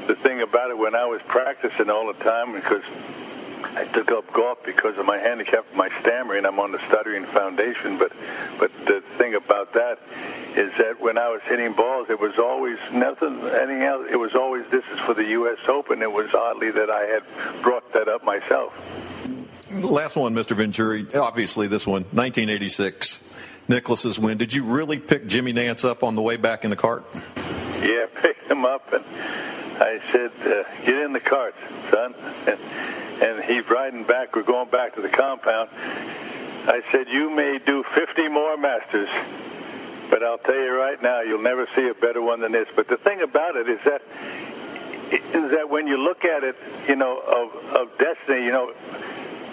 the 0.07 0.15
thing 0.15 0.41
about 0.41 0.69
it 0.69 0.77
when 0.77 0.95
I 0.95 1.05
was 1.05 1.21
practicing 1.23 1.89
all 1.89 2.07
the 2.07 2.23
time, 2.23 2.53
because 2.53 2.83
I 3.75 3.85
took 3.85 4.11
up 4.11 4.31
golf 4.31 4.63
because 4.63 4.97
of 4.97 5.05
my 5.05 5.17
handicap, 5.17 5.65
my 5.75 5.89
stammering. 5.99 6.45
I'm 6.45 6.59
on 6.59 6.71
the 6.71 6.79
stuttering 6.87 7.25
foundation, 7.25 7.97
but 7.97 8.11
but 8.57 8.71
the 8.85 9.01
thing 9.17 9.35
about 9.35 9.73
that 9.73 9.99
is 10.55 10.71
that 10.77 10.99
when 10.99 11.17
I 11.17 11.29
was 11.29 11.41
hitting 11.45 11.73
balls, 11.73 12.09
it 12.09 12.19
was 12.19 12.39
always 12.39 12.77
nothing, 12.91 13.39
anything 13.41 13.83
else. 13.83 14.07
It 14.09 14.15
was 14.15 14.35
always 14.35 14.65
this 14.71 14.85
is 14.91 14.99
for 14.99 15.13
the 15.13 15.25
U.S. 15.25 15.59
Open. 15.67 16.01
It 16.01 16.11
was 16.11 16.33
oddly 16.33 16.71
that 16.71 16.89
I 16.89 17.05
had 17.05 17.23
brought 17.61 17.91
that 17.93 18.07
up 18.07 18.23
myself. 18.23 18.73
Last 19.71 20.15
one, 20.15 20.33
Mr. 20.33 20.55
Venturi. 20.55 21.05
Obviously, 21.13 21.67
this 21.67 21.85
one, 21.85 22.01
1986. 22.11 23.19
Nicklaus's 23.67 24.17
win. 24.17 24.39
Did 24.39 24.51
you 24.51 24.63
really 24.63 24.97
pick 24.97 25.27
Jimmy 25.27 25.53
Nantz 25.53 25.87
up 25.87 26.03
on 26.03 26.15
the 26.15 26.23
way 26.23 26.37
back 26.37 26.63
in 26.63 26.71
the 26.71 26.75
cart? 26.75 27.05
Yeah, 27.83 28.07
picked 28.15 28.49
him 28.49 28.65
up, 28.65 28.91
and 28.91 29.05
I 29.79 30.01
said, 30.11 30.31
uh, 30.41 30.63
"Get 30.85 30.95
in 30.95 31.13
the 31.13 31.19
cart, 31.19 31.53
son." 31.91 32.15
And, 32.47 32.59
and 33.21 33.43
he's 33.43 33.69
riding 33.69 34.03
back. 34.05 34.35
We're 34.35 34.41
going 34.41 34.69
back 34.69 34.95
to 34.95 35.01
the 35.01 35.09
compound. 35.09 35.69
I 36.65 36.81
said, 36.91 37.07
"You 37.09 37.29
may 37.29 37.59
do 37.59 37.83
50 37.83 38.27
more 38.27 38.57
Masters, 38.57 39.09
but 40.09 40.23
I'll 40.23 40.39
tell 40.39 40.55
you 40.55 40.73
right 40.73 40.99
now, 40.99 41.21
you'll 41.21 41.43
never 41.43 41.67
see 41.75 41.87
a 41.89 41.93
better 41.93 42.23
one 42.23 42.39
than 42.39 42.53
this." 42.53 42.67
But 42.75 42.87
the 42.87 42.97
thing 42.97 43.21
about 43.21 43.55
it 43.55 43.69
is 43.69 43.79
that 43.85 44.01
is 45.11 45.51
that 45.51 45.69
when 45.69 45.85
you 45.85 45.97
look 45.97 46.25
at 46.25 46.43
it, 46.43 46.55
you 46.87 46.95
know, 46.95 47.19
of 47.19 47.75
of 47.75 47.97
destiny, 47.99 48.45
you 48.45 48.51
know. 48.51 48.73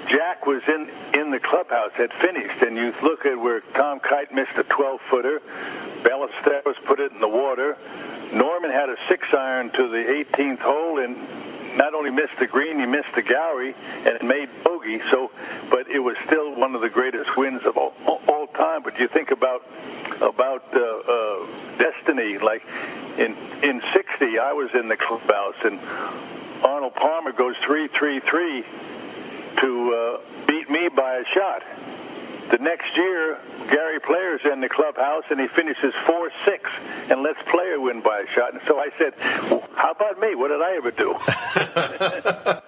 Jack 0.09 0.47
was 0.47 0.63
in, 0.69 0.89
in 1.15 1.31
the 1.31 1.41
clubhouse, 1.41 1.93
had 1.95 2.13
finished, 2.13 2.63
and 2.63 2.77
you 2.77 2.95
look 3.03 3.27
at 3.27 3.39
where 3.39 3.61
Tom 3.75 4.01
Kite 4.01 4.33
missed 4.33 4.57
a 4.57 4.63
12 4.63 5.01
footer, 5.03 5.43
Ballesteros 6.03 6.77
put 6.85 7.01
it 7.01 7.13
in 7.13 7.21
the 7.21 7.29
water, 7.29 7.77
Norman 8.33 8.71
had 8.71 8.89
a 8.89 8.97
six 9.09 9.33
iron 9.33 9.71
to 9.71 9.89
the 9.89 9.99
18th 9.99 10.61
hole, 10.61 10.99
and 10.99 11.17
not 11.77 11.95
only 11.95 12.11
missed 12.11 12.37
the 12.39 12.47
green, 12.47 12.79
he 12.79 12.87
missed 12.87 13.15
the 13.15 13.23
gallery 13.23 13.75
and 13.99 14.09
it 14.09 14.23
made 14.23 14.49
bogey. 14.65 15.01
So, 15.11 15.31
but 15.71 15.89
it 15.91 15.99
was 15.99 16.17
still 16.25 16.55
one 16.55 16.75
of 16.75 16.81
the 16.81 16.89
greatest 16.89 17.37
wins 17.37 17.65
of 17.65 17.77
all, 17.77 17.95
all 18.29 18.47
time. 18.49 18.83
But 18.83 18.99
you 18.99 19.09
think 19.09 19.31
about 19.31 19.63
about 20.21 20.65
uh, 20.75 20.81
uh, 20.81 21.47
destiny, 21.79 22.39
like 22.39 22.65
in 23.19 23.37
in 23.63 23.83
'60, 23.93 24.39
I 24.39 24.53
was 24.53 24.71
in 24.75 24.89
the 24.89 24.97
clubhouse, 24.97 25.57
and 25.65 25.79
Arnold 26.65 26.95
Palmer 26.95 27.33
goes 27.33 27.57
three 27.59 27.89
three 27.89 28.21
three 28.21 28.65
to 29.59 29.95
uh, 29.95 30.47
beat 30.47 30.71
me 30.71 30.89
by 30.89 31.17
a 31.17 31.25
shot. 31.27 31.63
The 32.51 32.59
next 32.59 32.97
year, 32.97 33.39
Gary 33.71 33.99
Player's 33.99 34.41
in 34.45 34.61
the 34.61 34.69
clubhouse 34.69 35.25
and 35.31 35.41
he 35.41 35.49
finishes 35.49 35.93
4 36.07 36.31
6 36.45 36.71
and 37.11 37.23
lets 37.23 37.43
Player 37.43 37.81
win 37.81 38.01
by 38.01 38.21
a 38.21 38.27
shot. 38.29 38.53
And 38.53 38.63
so 38.67 38.79
I 38.79 38.91
said, 38.99 39.15
well, 39.51 39.69
How 39.75 39.91
about 39.91 40.21
me? 40.21 40.37
What 40.37 40.49
did 40.49 40.63
I 40.63 40.77
ever 40.77 40.93
do? 40.93 41.17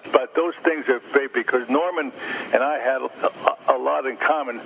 but 0.13 0.35
those 0.35 0.55
things 0.65 0.89
are 0.89 1.01
big 1.15 1.33
because 1.33 1.69
Norman 1.69 2.13
and 2.53 2.63
I 2.63 2.79
had 2.79 3.03
a, 3.03 3.73
a 3.73 3.79
lot 3.79 4.07
in 4.07 4.17
common. 4.17 4.61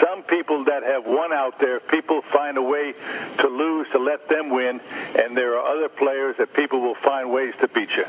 Some 0.00 0.22
people 0.24 0.64
that 0.64 0.82
have 0.82 1.06
won 1.06 1.32
out 1.32 1.58
there, 1.58 1.80
people 1.80 2.20
find 2.20 2.58
a 2.58 2.62
way 2.62 2.94
to 3.38 3.48
lose 3.48 3.88
to 3.92 3.98
let 3.98 4.28
them 4.28 4.50
win, 4.50 4.80
and 5.18 5.36
there 5.36 5.58
are 5.58 5.76
other 5.76 5.88
players 5.88 6.36
that 6.36 6.52
people 6.52 6.80
will 6.80 6.96
find 6.96 7.30
ways 7.30 7.54
to 7.60 7.68
beat 7.68 7.90
you 7.96 8.04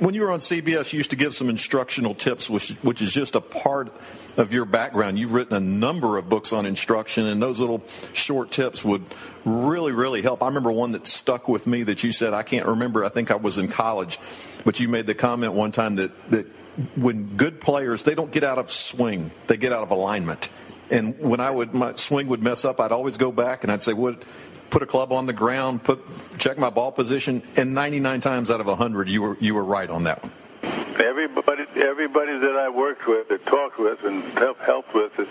when 0.00 0.14
you 0.14 0.22
were 0.22 0.32
on 0.32 0.38
CBS, 0.38 0.92
you 0.92 0.96
used 0.96 1.10
to 1.10 1.16
give 1.16 1.34
some 1.34 1.50
instructional 1.50 2.14
tips, 2.14 2.48
which, 2.48 2.70
which 2.82 3.02
is 3.02 3.12
just 3.12 3.34
a 3.34 3.40
part 3.40 3.92
of 4.38 4.52
your 4.52 4.64
background. 4.64 5.18
You've 5.18 5.34
written 5.34 5.54
a 5.54 5.60
number 5.60 6.16
of 6.16 6.28
books 6.28 6.54
on 6.54 6.64
instruction, 6.64 7.26
and 7.26 7.40
those 7.40 7.60
little 7.60 7.84
short 8.14 8.50
tips 8.50 8.82
would 8.82 9.04
really, 9.44 9.92
really 9.92 10.22
help. 10.22 10.42
I 10.42 10.46
remember 10.46 10.72
one 10.72 10.92
that 10.92 11.06
stuck 11.06 11.48
with 11.48 11.66
me 11.66 11.82
that 11.84 12.02
you 12.02 12.12
said, 12.12 12.32
I 12.32 12.42
can't 12.42 12.66
remember, 12.66 13.04
I 13.04 13.10
think 13.10 13.30
I 13.30 13.36
was 13.36 13.58
in 13.58 13.68
college, 13.68 14.18
but 14.64 14.80
you 14.80 14.88
made 14.88 15.06
the 15.06 15.14
comment 15.14 15.52
one 15.52 15.70
time 15.70 15.96
that, 15.96 16.30
that 16.30 16.46
when 16.96 17.36
good 17.36 17.60
players, 17.60 18.02
they 18.02 18.14
don't 18.14 18.32
get 18.32 18.42
out 18.42 18.58
of 18.58 18.70
swing, 18.70 19.30
they 19.48 19.58
get 19.58 19.72
out 19.72 19.82
of 19.82 19.90
alignment. 19.90 20.48
And 20.90 21.18
when 21.18 21.40
I 21.40 21.50
would, 21.50 21.72
my 21.72 21.94
swing 21.94 22.26
would 22.28 22.42
mess 22.42 22.64
up, 22.64 22.80
I'd 22.80 22.92
always 22.92 23.16
go 23.16 23.30
back 23.30 23.62
and 23.62 23.72
I'd 23.72 23.82
say, 23.82 23.92
what, 23.92 24.22
put 24.70 24.82
a 24.82 24.86
club 24.86 25.12
on 25.12 25.26
the 25.26 25.32
ground, 25.32 25.84
put 25.84 26.00
check 26.38 26.58
my 26.58 26.70
ball 26.70 26.92
position, 26.92 27.42
and 27.56 27.74
99 27.74 28.20
times 28.20 28.50
out 28.50 28.60
of 28.60 28.66
100, 28.66 29.08
you 29.08 29.22
were 29.22 29.36
you 29.40 29.54
were 29.54 29.64
right 29.64 29.90
on 29.90 30.04
that 30.04 30.22
one. 30.22 30.32
Everybody, 31.00 31.64
everybody 31.76 32.38
that 32.38 32.56
I 32.56 32.68
worked 32.68 33.06
with, 33.06 33.28
that 33.28 33.46
talked 33.46 33.78
with, 33.78 34.04
and 34.04 34.22
helped 34.58 34.94
with, 34.94 35.18
is, 35.18 35.28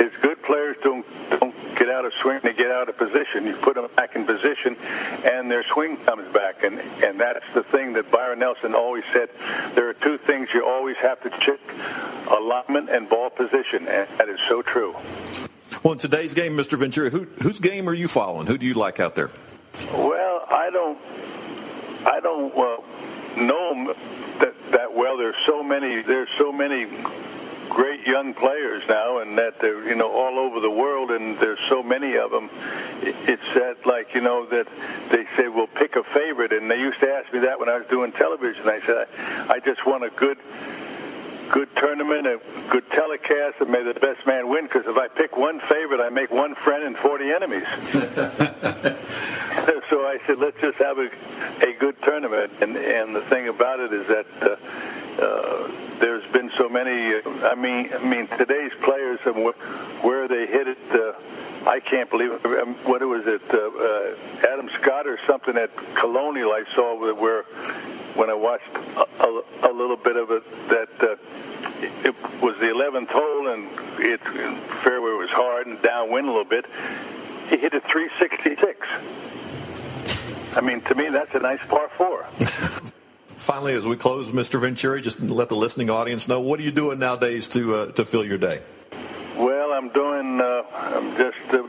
is 0.00 0.12
good 0.20 0.42
players 0.42 0.76
don't 0.82 1.04
don't 1.30 1.49
get 1.80 1.88
out 1.88 2.04
of 2.04 2.12
swing, 2.20 2.40
they 2.42 2.52
get 2.52 2.70
out 2.70 2.90
of 2.90 2.98
position. 2.98 3.46
You 3.46 3.56
put 3.56 3.74
them 3.74 3.88
back 3.96 4.14
in 4.14 4.26
position, 4.26 4.76
and 5.24 5.50
their 5.50 5.64
swing 5.64 5.96
comes 5.96 6.30
back, 6.32 6.62
and 6.62 6.78
and 7.02 7.18
that's 7.18 7.44
the 7.54 7.62
thing 7.62 7.94
that 7.94 8.10
Byron 8.10 8.40
Nelson 8.40 8.74
always 8.74 9.04
said. 9.12 9.30
There 9.74 9.88
are 9.88 9.94
two 9.94 10.18
things 10.18 10.50
you 10.52 10.66
always 10.66 10.96
have 10.98 11.20
to 11.22 11.30
check: 11.40 11.58
alignment 12.28 12.90
and 12.90 13.08
ball 13.08 13.30
position, 13.30 13.88
and 13.88 14.06
that 14.18 14.28
is 14.28 14.38
so 14.46 14.60
true. 14.60 14.94
Well, 15.82 15.94
in 15.94 15.98
today's 15.98 16.34
game, 16.34 16.54
Mr. 16.56 16.78
Venturi, 16.78 17.10
who, 17.10 17.26
whose 17.42 17.58
game 17.58 17.88
are 17.88 17.94
you 17.94 18.06
following? 18.06 18.46
Who 18.46 18.58
do 18.58 18.66
you 18.66 18.74
like 18.74 19.00
out 19.00 19.14
there? 19.14 19.30
Well, 19.94 20.44
I 20.50 20.68
don't, 20.70 20.98
I 22.06 22.20
don't 22.20 22.54
uh, 22.54 23.40
know 23.40 23.94
that 24.40 24.54
that 24.72 24.94
well. 24.94 25.16
There's 25.16 25.40
so 25.46 25.62
many. 25.62 26.02
There's 26.02 26.28
so 26.36 26.52
many 26.52 26.86
great 27.70 28.06
young 28.06 28.34
players 28.34 28.82
now, 28.88 29.18
and 29.18 29.38
that 29.38 29.60
they're 29.60 29.88
you 29.88 29.94
know 29.94 30.10
all 30.10 30.38
over 30.38 30.60
the 30.60 30.70
world, 30.70 31.10
and 31.10 31.38
there's 31.38 31.60
so 31.68 31.82
many 31.82 32.16
of 32.16 32.30
them. 32.30 32.50
It's 33.02 33.54
that 33.54 33.86
like 33.86 34.14
you 34.14 34.20
know 34.20 34.44
that 34.46 34.66
they 35.08 35.26
say, 35.36 35.48
"Well, 35.48 35.68
pick 35.68 35.96
a 35.96 36.02
favorite," 36.02 36.52
and 36.52 36.70
they 36.70 36.78
used 36.78 37.00
to 37.00 37.10
ask 37.10 37.32
me 37.32 37.38
that 37.40 37.58
when 37.58 37.68
I 37.70 37.78
was 37.78 37.86
doing 37.86 38.12
television. 38.12 38.68
I 38.68 38.80
said, 38.80 39.08
"I, 39.48 39.54
I 39.54 39.60
just 39.60 39.86
want 39.86 40.04
a 40.04 40.10
good." 40.10 40.38
Good 41.50 41.74
tournament, 41.74 42.28
a 42.28 42.40
good 42.68 42.88
telecast, 42.92 43.56
and 43.60 43.70
may 43.70 43.82
the 43.82 43.94
best 43.94 44.24
man 44.24 44.48
win. 44.48 44.66
Because 44.66 44.86
if 44.86 44.96
I 44.96 45.08
pick 45.08 45.36
one 45.36 45.58
favorite, 45.58 46.00
I 46.00 46.08
make 46.08 46.30
one 46.30 46.54
friend 46.54 46.84
and 46.84 46.96
40 46.96 47.32
enemies. 47.32 47.64
so 49.90 50.06
I 50.06 50.20
said, 50.28 50.38
let's 50.38 50.60
just 50.60 50.78
have 50.78 50.98
a, 50.98 51.10
a 51.66 51.72
good 51.72 52.00
tournament. 52.02 52.52
And 52.60 52.76
and 52.76 53.16
the 53.16 53.22
thing 53.22 53.48
about 53.48 53.80
it 53.80 53.92
is 53.92 54.06
that 54.06 54.26
uh, 54.42 54.56
uh, 55.20 55.70
there's 55.98 56.24
been 56.32 56.50
so 56.56 56.68
many. 56.68 57.14
Uh, 57.14 57.48
I 57.48 57.54
mean, 57.54 57.90
I 57.92 57.98
mean 57.98 58.26
today's 58.26 58.72
players 58.80 59.20
and 59.24 59.44
where 60.02 60.28
they 60.28 60.46
hit 60.46 60.68
it. 60.68 60.78
Uh, 60.90 61.12
I 61.68 61.80
can't 61.80 62.08
believe 62.08 62.32
it. 62.32 62.44
Um, 62.44 62.74
what 62.84 63.02
was 63.02 63.26
it? 63.26 63.42
Uh, 63.52 63.58
uh, 63.58 64.14
Adam 64.50 64.70
Scott 64.80 65.06
or 65.06 65.18
something 65.26 65.56
at 65.56 65.70
Colonial 65.94 66.52
I 66.52 66.64
saw 66.74 66.96
where 67.14 67.42
when 68.14 68.30
I 68.30 68.34
watched 68.34 68.68
a, 68.96 69.06
a, 69.24 69.42
a 69.70 69.72
little 69.72 69.96
bit 69.96 70.16
of 70.16 70.30
it 70.30 70.68
that 70.68 70.88
uh, 71.00 71.16
it 72.08 72.14
was 72.42 72.58
the 72.58 72.66
11th 72.66 73.08
hole 73.08 73.48
and 73.48 73.68
it 73.98 74.20
fairway 74.82 75.12
was 75.12 75.30
hard 75.30 75.66
and 75.66 75.80
downwind 75.82 76.26
a 76.26 76.30
little 76.30 76.44
bit. 76.44 76.66
He 77.48 77.56
hit 77.56 77.74
a 77.74 77.80
366. 77.80 78.86
I 80.56 80.60
mean, 80.60 80.80
to 80.82 80.94
me, 80.94 81.08
that's 81.08 81.34
a 81.34 81.40
nice 81.40 81.60
par 81.68 81.90
four. 81.96 82.26
Finally, 83.40 83.72
as 83.72 83.86
we 83.86 83.96
close, 83.96 84.30
Mr. 84.32 84.60
Venturi, 84.60 85.00
just 85.00 85.18
let 85.18 85.48
the 85.48 85.54
listening 85.56 85.88
audience 85.88 86.28
know 86.28 86.38
what 86.40 86.60
are 86.60 86.62
you 86.62 86.70
doing 86.70 86.98
nowadays 86.98 87.48
to 87.48 87.74
uh, 87.74 87.86
to 87.92 88.04
fill 88.04 88.22
your 88.22 88.36
day? 88.36 88.60
Well, 89.34 89.72
I'm 89.72 89.88
doing. 89.88 90.42
Uh, 90.42 90.62
I'm 90.74 91.16
just 91.16 91.38
uh, 91.48 91.66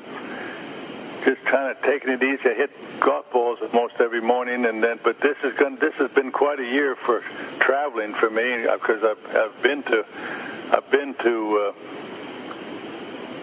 just 1.24 1.42
kind 1.46 1.72
of 1.72 1.82
taking 1.82 2.10
it 2.10 2.22
easy. 2.22 2.50
I 2.50 2.56
hit 2.56 2.72
golf 3.00 3.32
balls 3.32 3.60
almost 3.62 4.02
every 4.02 4.20
morning, 4.20 4.66
and 4.66 4.84
then. 4.84 5.00
But 5.02 5.22
this 5.22 5.38
is 5.46 5.54
going. 5.54 5.78
This 5.78 5.94
has 5.94 6.12
been 6.12 6.34
quite 6.34 6.60
a 6.60 6.66
year 6.66 6.98
for 6.98 7.22
traveling 7.60 8.16
for 8.16 8.30
me 8.30 8.64
because 8.64 9.06
I've, 9.06 9.34
I've 9.34 9.64
been 9.64 9.82
to. 9.84 10.06
I've 10.74 10.92
been 10.92 11.14
to. 11.24 11.74
Uh, 11.74 12.01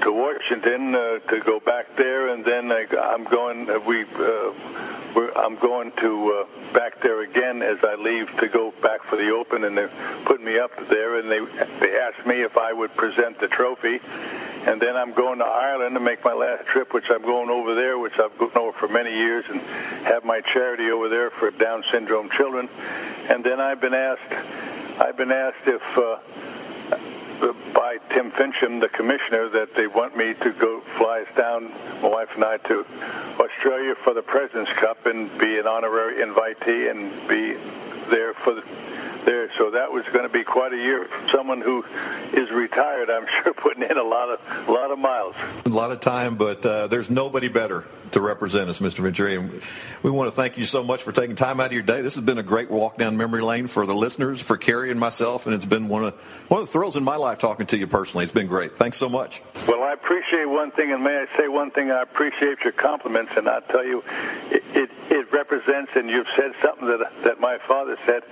to 0.00 0.12
Washington 0.12 0.94
uh, 0.94 1.18
to 1.18 1.40
go 1.40 1.60
back 1.60 1.96
there, 1.96 2.28
and 2.28 2.44
then 2.44 2.70
I, 2.70 2.86
I'm 2.96 3.24
going. 3.24 3.68
Uh, 3.68 3.80
we, 3.80 4.04
uh, 4.04 4.52
I'm 5.36 5.56
going 5.56 5.92
to 5.92 6.32
uh, 6.32 6.72
back 6.72 7.00
there 7.00 7.22
again 7.22 7.62
as 7.62 7.82
I 7.82 7.96
leave 7.96 8.34
to 8.38 8.48
go 8.48 8.72
back 8.82 9.02
for 9.02 9.16
the 9.16 9.30
Open, 9.30 9.64
and 9.64 9.76
they 9.76 9.88
put 10.24 10.42
me 10.42 10.58
up 10.58 10.70
there, 10.88 11.18
and 11.18 11.30
they 11.30 11.40
they 11.80 11.98
asked 11.98 12.26
me 12.26 12.42
if 12.42 12.56
I 12.56 12.72
would 12.72 12.94
present 12.96 13.40
the 13.40 13.48
trophy, 13.48 14.00
and 14.66 14.80
then 14.80 14.96
I'm 14.96 15.12
going 15.12 15.38
to 15.38 15.44
Ireland 15.44 15.94
to 15.94 16.00
make 16.00 16.24
my 16.24 16.34
last 16.34 16.66
trip, 16.66 16.92
which 16.92 17.10
I'm 17.10 17.22
going 17.22 17.50
over 17.50 17.74
there, 17.74 17.98
which 17.98 18.18
I've 18.18 18.36
gone 18.38 18.52
over 18.54 18.72
for 18.72 18.88
many 18.88 19.14
years, 19.14 19.44
and 19.48 19.60
have 20.04 20.24
my 20.24 20.40
charity 20.40 20.90
over 20.90 21.08
there 21.08 21.30
for 21.30 21.50
Down 21.50 21.84
syndrome 21.90 22.30
children, 22.30 22.68
and 23.28 23.42
then 23.42 23.60
I've 23.60 23.80
been 23.80 23.94
asked, 23.94 25.00
I've 25.00 25.16
been 25.16 25.32
asked 25.32 25.66
if. 25.66 25.98
Uh, 25.98 26.18
by 27.74 27.98
Tim 28.10 28.30
Finchem, 28.30 28.80
the 28.80 28.88
commissioner, 28.88 29.48
that 29.48 29.74
they 29.74 29.86
want 29.86 30.16
me 30.16 30.34
to 30.34 30.52
go 30.52 30.80
fly 30.80 31.22
us 31.22 31.36
down, 31.36 31.72
my 32.02 32.08
wife 32.08 32.28
and 32.34 32.44
I, 32.44 32.56
to 32.58 32.84
Australia 33.38 33.94
for 33.94 34.14
the 34.14 34.22
President's 34.22 34.72
Cup 34.72 35.06
and 35.06 35.36
be 35.38 35.58
an 35.58 35.66
honorary 35.66 36.22
invitee 36.22 36.90
and 36.90 37.10
be 37.28 37.54
there 38.10 38.34
for 38.34 38.54
the 38.54 38.62
there. 39.24 39.52
So 39.56 39.70
that 39.70 39.92
was 39.92 40.04
going 40.06 40.24
to 40.24 40.28
be 40.28 40.44
quite 40.44 40.72
a 40.72 40.76
year. 40.76 41.08
Someone 41.30 41.60
who 41.60 41.84
is 42.32 42.50
retired, 42.50 43.10
I'm 43.10 43.26
sure, 43.42 43.52
putting 43.54 43.82
in 43.82 43.96
a 43.96 44.02
lot 44.02 44.30
of 44.30 44.68
a 44.68 44.72
lot 44.72 44.90
of 44.90 44.98
miles. 44.98 45.34
A 45.66 45.68
lot 45.68 45.92
of 45.92 46.00
time, 46.00 46.36
but 46.36 46.64
uh, 46.64 46.86
there's 46.86 47.10
nobody 47.10 47.48
better 47.48 47.84
to 48.12 48.20
represent 48.20 48.70
us, 48.70 48.80
Mr. 48.80 49.00
Venturi. 49.00 49.36
And 49.36 49.62
we 50.02 50.10
want 50.10 50.30
to 50.30 50.36
thank 50.36 50.58
you 50.58 50.64
so 50.64 50.82
much 50.82 51.02
for 51.02 51.12
taking 51.12 51.36
time 51.36 51.60
out 51.60 51.66
of 51.66 51.72
your 51.72 51.82
day. 51.82 52.00
This 52.00 52.14
has 52.14 52.24
been 52.24 52.38
a 52.38 52.42
great 52.42 52.70
walk 52.70 52.96
down 52.96 53.16
memory 53.16 53.42
lane 53.42 53.66
for 53.66 53.86
the 53.86 53.94
listeners, 53.94 54.42
for 54.42 54.56
Carrie 54.56 54.90
and 54.90 54.98
myself, 54.98 55.46
and 55.46 55.54
it's 55.54 55.64
been 55.64 55.88
one 55.88 56.04
of 56.04 56.14
one 56.48 56.60
of 56.60 56.66
the 56.66 56.72
thrills 56.72 56.96
in 56.96 57.04
my 57.04 57.16
life 57.16 57.38
talking 57.38 57.66
to 57.66 57.76
you 57.76 57.86
personally. 57.86 58.24
It's 58.24 58.32
been 58.32 58.46
great. 58.46 58.76
Thanks 58.76 58.96
so 58.96 59.08
much. 59.08 59.42
Well, 59.66 59.82
I 59.82 59.92
appreciate 59.92 60.46
one 60.46 60.70
thing, 60.70 60.92
and 60.92 61.04
may 61.04 61.18
I 61.18 61.36
say 61.36 61.48
one 61.48 61.70
thing? 61.70 61.90
I 61.90 62.02
appreciate 62.02 62.60
your 62.60 62.72
compliments, 62.72 63.32
and 63.36 63.48
I 63.48 63.60
tell 63.60 63.84
you, 63.84 64.02
it, 64.50 64.64
it, 64.74 64.90
it 65.28 65.34
represents, 65.36 65.92
and 65.96 66.08
you've 66.08 66.28
said 66.36 66.52
something 66.62 66.86
that 66.86 67.22
that 67.22 67.40
my 67.40 67.58
father 67.58 67.96
said. 68.06 68.22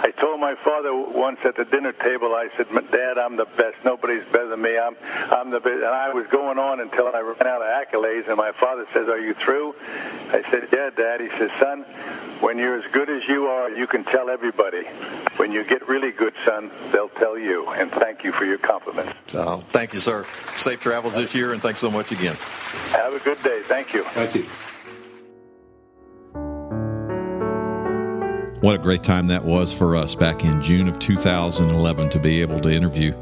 I 0.00 0.12
told 0.12 0.38
my 0.38 0.54
father 0.54 0.94
once 0.94 1.40
at 1.44 1.56
the 1.56 1.64
dinner 1.64 1.92
table, 1.92 2.32
I 2.34 2.48
said, 2.56 2.68
Dad, 2.92 3.18
I'm 3.18 3.36
the 3.36 3.46
best. 3.46 3.84
Nobody's 3.84 4.24
better 4.26 4.46
than 4.46 4.62
me. 4.62 4.78
I'm, 4.78 4.94
I'm 5.32 5.50
the 5.50 5.58
best. 5.58 5.74
And 5.74 5.86
I 5.86 6.12
was 6.14 6.26
going 6.28 6.56
on 6.56 6.78
until 6.78 7.08
I 7.08 7.18
ran 7.18 7.46
out 7.46 7.62
of 7.62 7.66
accolades, 7.66 8.28
and 8.28 8.36
my 8.36 8.52
father 8.52 8.86
says, 8.92 9.08
are 9.08 9.18
you 9.18 9.34
through? 9.34 9.74
I 10.30 10.44
said, 10.50 10.68
yeah, 10.72 10.90
Dad. 10.90 11.20
He 11.20 11.28
says, 11.30 11.50
son, 11.58 11.82
when 12.40 12.58
you're 12.58 12.80
as 12.80 12.88
good 12.92 13.10
as 13.10 13.26
you 13.26 13.46
are, 13.46 13.70
you 13.70 13.88
can 13.88 14.04
tell 14.04 14.30
everybody. 14.30 14.84
When 15.36 15.50
you 15.50 15.64
get 15.64 15.88
really 15.88 16.12
good, 16.12 16.34
son, 16.44 16.70
they'll 16.92 17.08
tell 17.08 17.36
you. 17.36 17.68
And 17.70 17.90
thank 17.90 18.22
you 18.22 18.30
for 18.30 18.44
your 18.44 18.58
compliments. 18.58 19.12
Oh, 19.34 19.58
thank 19.72 19.92
you, 19.94 19.98
sir. 19.98 20.24
Safe 20.54 20.78
travels 20.78 21.16
this 21.16 21.34
year, 21.34 21.52
and 21.52 21.60
thanks 21.60 21.80
so 21.80 21.90
much 21.90 22.12
again. 22.12 22.36
Have 22.92 23.14
a 23.14 23.18
good 23.18 23.42
day. 23.42 23.62
Thank 23.64 23.94
you. 23.94 24.04
Thank 24.04 24.36
you. 24.36 24.46
What 28.60 28.74
a 28.74 28.78
great 28.78 29.04
time 29.04 29.28
that 29.28 29.44
was 29.44 29.72
for 29.72 29.94
us 29.94 30.16
back 30.16 30.44
in 30.44 30.60
June 30.60 30.88
of 30.88 30.98
2011 30.98 32.10
to 32.10 32.18
be 32.18 32.40
able 32.40 32.60
to 32.62 32.68
interview 32.68 33.14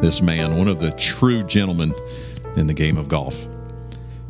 this 0.00 0.22
man, 0.22 0.56
one 0.56 0.66
of 0.66 0.80
the 0.80 0.92
true 0.92 1.42
gentlemen 1.42 1.94
in 2.56 2.68
the 2.68 2.72
game 2.72 2.96
of 2.96 3.06
golf. 3.06 3.36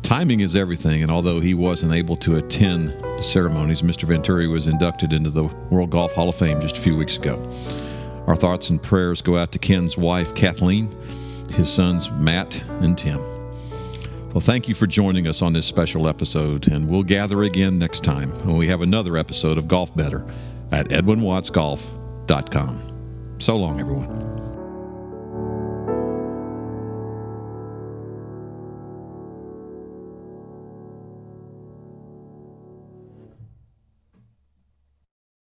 Timing 0.01 0.41
is 0.41 0.57
everything, 0.57 1.01
and 1.01 1.09
although 1.09 1.39
he 1.39 1.53
wasn't 1.53 1.93
able 1.93 2.17
to 2.17 2.35
attend 2.35 2.89
the 2.89 3.23
ceremonies, 3.23 3.83
Mr. 3.83 4.03
Venturi 4.03 4.49
was 4.49 4.67
inducted 4.67 5.13
into 5.13 5.29
the 5.29 5.45
World 5.69 5.91
Golf 5.91 6.11
Hall 6.11 6.27
of 6.27 6.35
Fame 6.35 6.59
just 6.59 6.75
a 6.75 6.81
few 6.81 6.97
weeks 6.97 7.15
ago. 7.15 7.37
Our 8.27 8.35
thoughts 8.35 8.69
and 8.69 8.83
prayers 8.83 9.21
go 9.21 9.37
out 9.37 9.53
to 9.53 9.59
Ken's 9.59 9.97
wife, 9.97 10.35
Kathleen, 10.35 10.93
his 11.51 11.71
sons, 11.71 12.11
Matt 12.11 12.61
and 12.81 12.97
Tim. 12.97 13.19
Well, 14.33 14.41
thank 14.41 14.67
you 14.67 14.75
for 14.75 14.87
joining 14.87 15.25
us 15.25 15.41
on 15.41 15.53
this 15.53 15.65
special 15.65 16.05
episode, 16.09 16.67
and 16.67 16.89
we'll 16.89 17.03
gather 17.03 17.43
again 17.43 17.79
next 17.79 18.03
time 18.03 18.29
when 18.45 18.57
we 18.57 18.67
have 18.67 18.81
another 18.81 19.15
episode 19.15 19.57
of 19.57 19.69
Golf 19.69 19.95
Better 19.95 20.25
at 20.71 20.89
edwinwattsgolf.com. 20.89 23.35
So 23.39 23.57
long, 23.57 23.79
everyone. 23.79 24.38